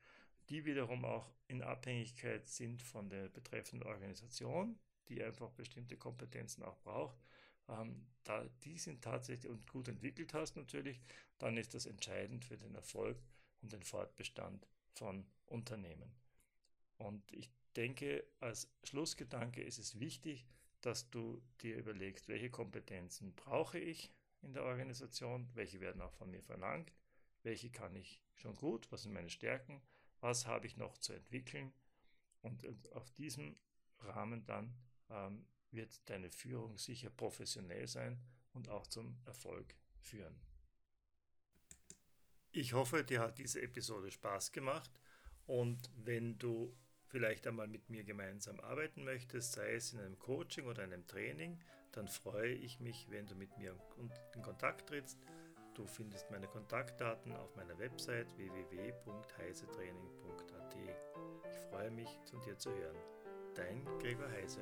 die 0.49 0.64
wiederum 0.64 1.05
auch 1.05 1.31
in 1.49 1.62
Abhängigkeit 1.62 2.49
sind 2.49 2.83
von 2.83 3.09
der 3.09 3.29
betreffenden 3.29 3.88
Organisation, 3.88 4.79
die 5.09 5.23
einfach 5.23 5.51
bestimmte 5.51 5.97
Kompetenzen 5.97 6.62
auch 6.62 6.79
braucht, 6.79 7.19
ähm, 7.69 8.07
da 8.23 8.45
die 8.62 8.79
sind 8.79 9.03
tatsächlich 9.03 9.51
und 9.51 9.66
gut 9.71 9.88
entwickelt 9.88 10.35
hast 10.35 10.57
natürlich, 10.57 11.01
dann 11.38 11.57
ist 11.57 11.75
das 11.75 11.87
entscheidend 11.87 12.45
für 12.45 12.57
den 12.57 12.75
Erfolg 12.75 13.19
und 13.62 13.73
den 13.73 13.83
Fortbestand 13.83 14.66
von 14.92 15.27
Unternehmen. 15.47 16.14
Und 16.99 17.31
ich 17.33 17.51
denke, 17.77 18.25
als 18.40 18.71
Schlussgedanke 18.85 19.62
ist 19.62 19.79
es 19.79 19.99
wichtig, 20.01 20.47
dass 20.87 21.11
du 21.11 21.42
dir 21.62 21.77
überlegst, 21.77 22.29
welche 22.29 22.49
Kompetenzen 22.49 23.35
brauche 23.35 23.77
ich 23.77 24.12
in 24.40 24.53
der 24.53 24.62
Organisation, 24.62 25.51
welche 25.55 25.81
werden 25.81 26.01
auch 26.01 26.12
von 26.12 26.31
mir 26.31 26.42
verlangt, 26.42 26.92
welche 27.42 27.70
kann 27.70 27.96
ich 27.96 28.22
schon 28.35 28.55
gut, 28.55 28.90
was 28.92 29.03
sind 29.03 29.12
meine 29.12 29.29
Stärken, 29.29 29.83
was 30.20 30.46
habe 30.46 30.68
ich 30.68 30.77
noch 30.77 30.96
zu 30.99 31.12
entwickeln 31.12 31.72
und 32.40 32.64
auf 32.92 33.11
diesem 33.11 33.59
Rahmen 33.99 34.44
dann 34.46 34.77
ähm, 35.11 35.49
wird 35.72 36.09
deine 36.09 36.31
Führung 36.31 36.79
sicher 36.79 37.11
professionell 37.11 37.88
sein 37.88 38.22
und 38.53 38.68
auch 38.68 38.87
zum 38.87 39.18
Erfolg 39.25 39.75
führen. 39.99 40.40
Ich 42.53 42.75
hoffe, 42.75 43.03
dir 43.03 43.20
hat 43.20 43.38
diese 43.38 43.61
Episode 43.61 44.12
Spaß 44.12 44.53
gemacht 44.53 44.92
und 45.46 45.90
wenn 45.96 46.38
du 46.38 46.77
vielleicht 47.09 47.47
einmal 47.47 47.69
mit 47.69 47.90
mir 47.90 48.05
gemeinsam 48.05 48.59
arbeiten 48.61 49.05
möchtest, 49.05 49.53
sei 49.53 49.75
es 49.75 49.92
in 49.92 50.01
einem 50.01 50.19
Coaching 50.19 50.66
oder 50.66 50.83
einem 50.83 51.07
Training, 51.07 51.61
dann 51.92 52.09
freue 52.09 52.53
ich 52.53 52.81
mich, 52.81 53.07
wenn 53.11 53.27
du 53.27 53.35
mit 53.35 53.59
mir 53.59 53.77
in 54.35 54.40
Kontakt 54.42 54.88
trittst. 54.88 55.19
Du 55.75 55.87
findest 55.87 56.31
meine 56.31 56.47
Kontaktdaten 56.47 57.33
auf 57.33 57.55
meiner 57.57 57.79
Website 57.79 58.35
www.heisetraining.at. 58.37 60.77
Ich 61.51 61.59
freue 61.71 61.90
mich, 61.90 62.09
von 62.31 62.42
dir 62.42 62.59
zu 62.59 62.71
hören. 62.71 62.97
Dein 63.55 63.83
Gregor 63.99 64.31
Heise. 64.31 64.61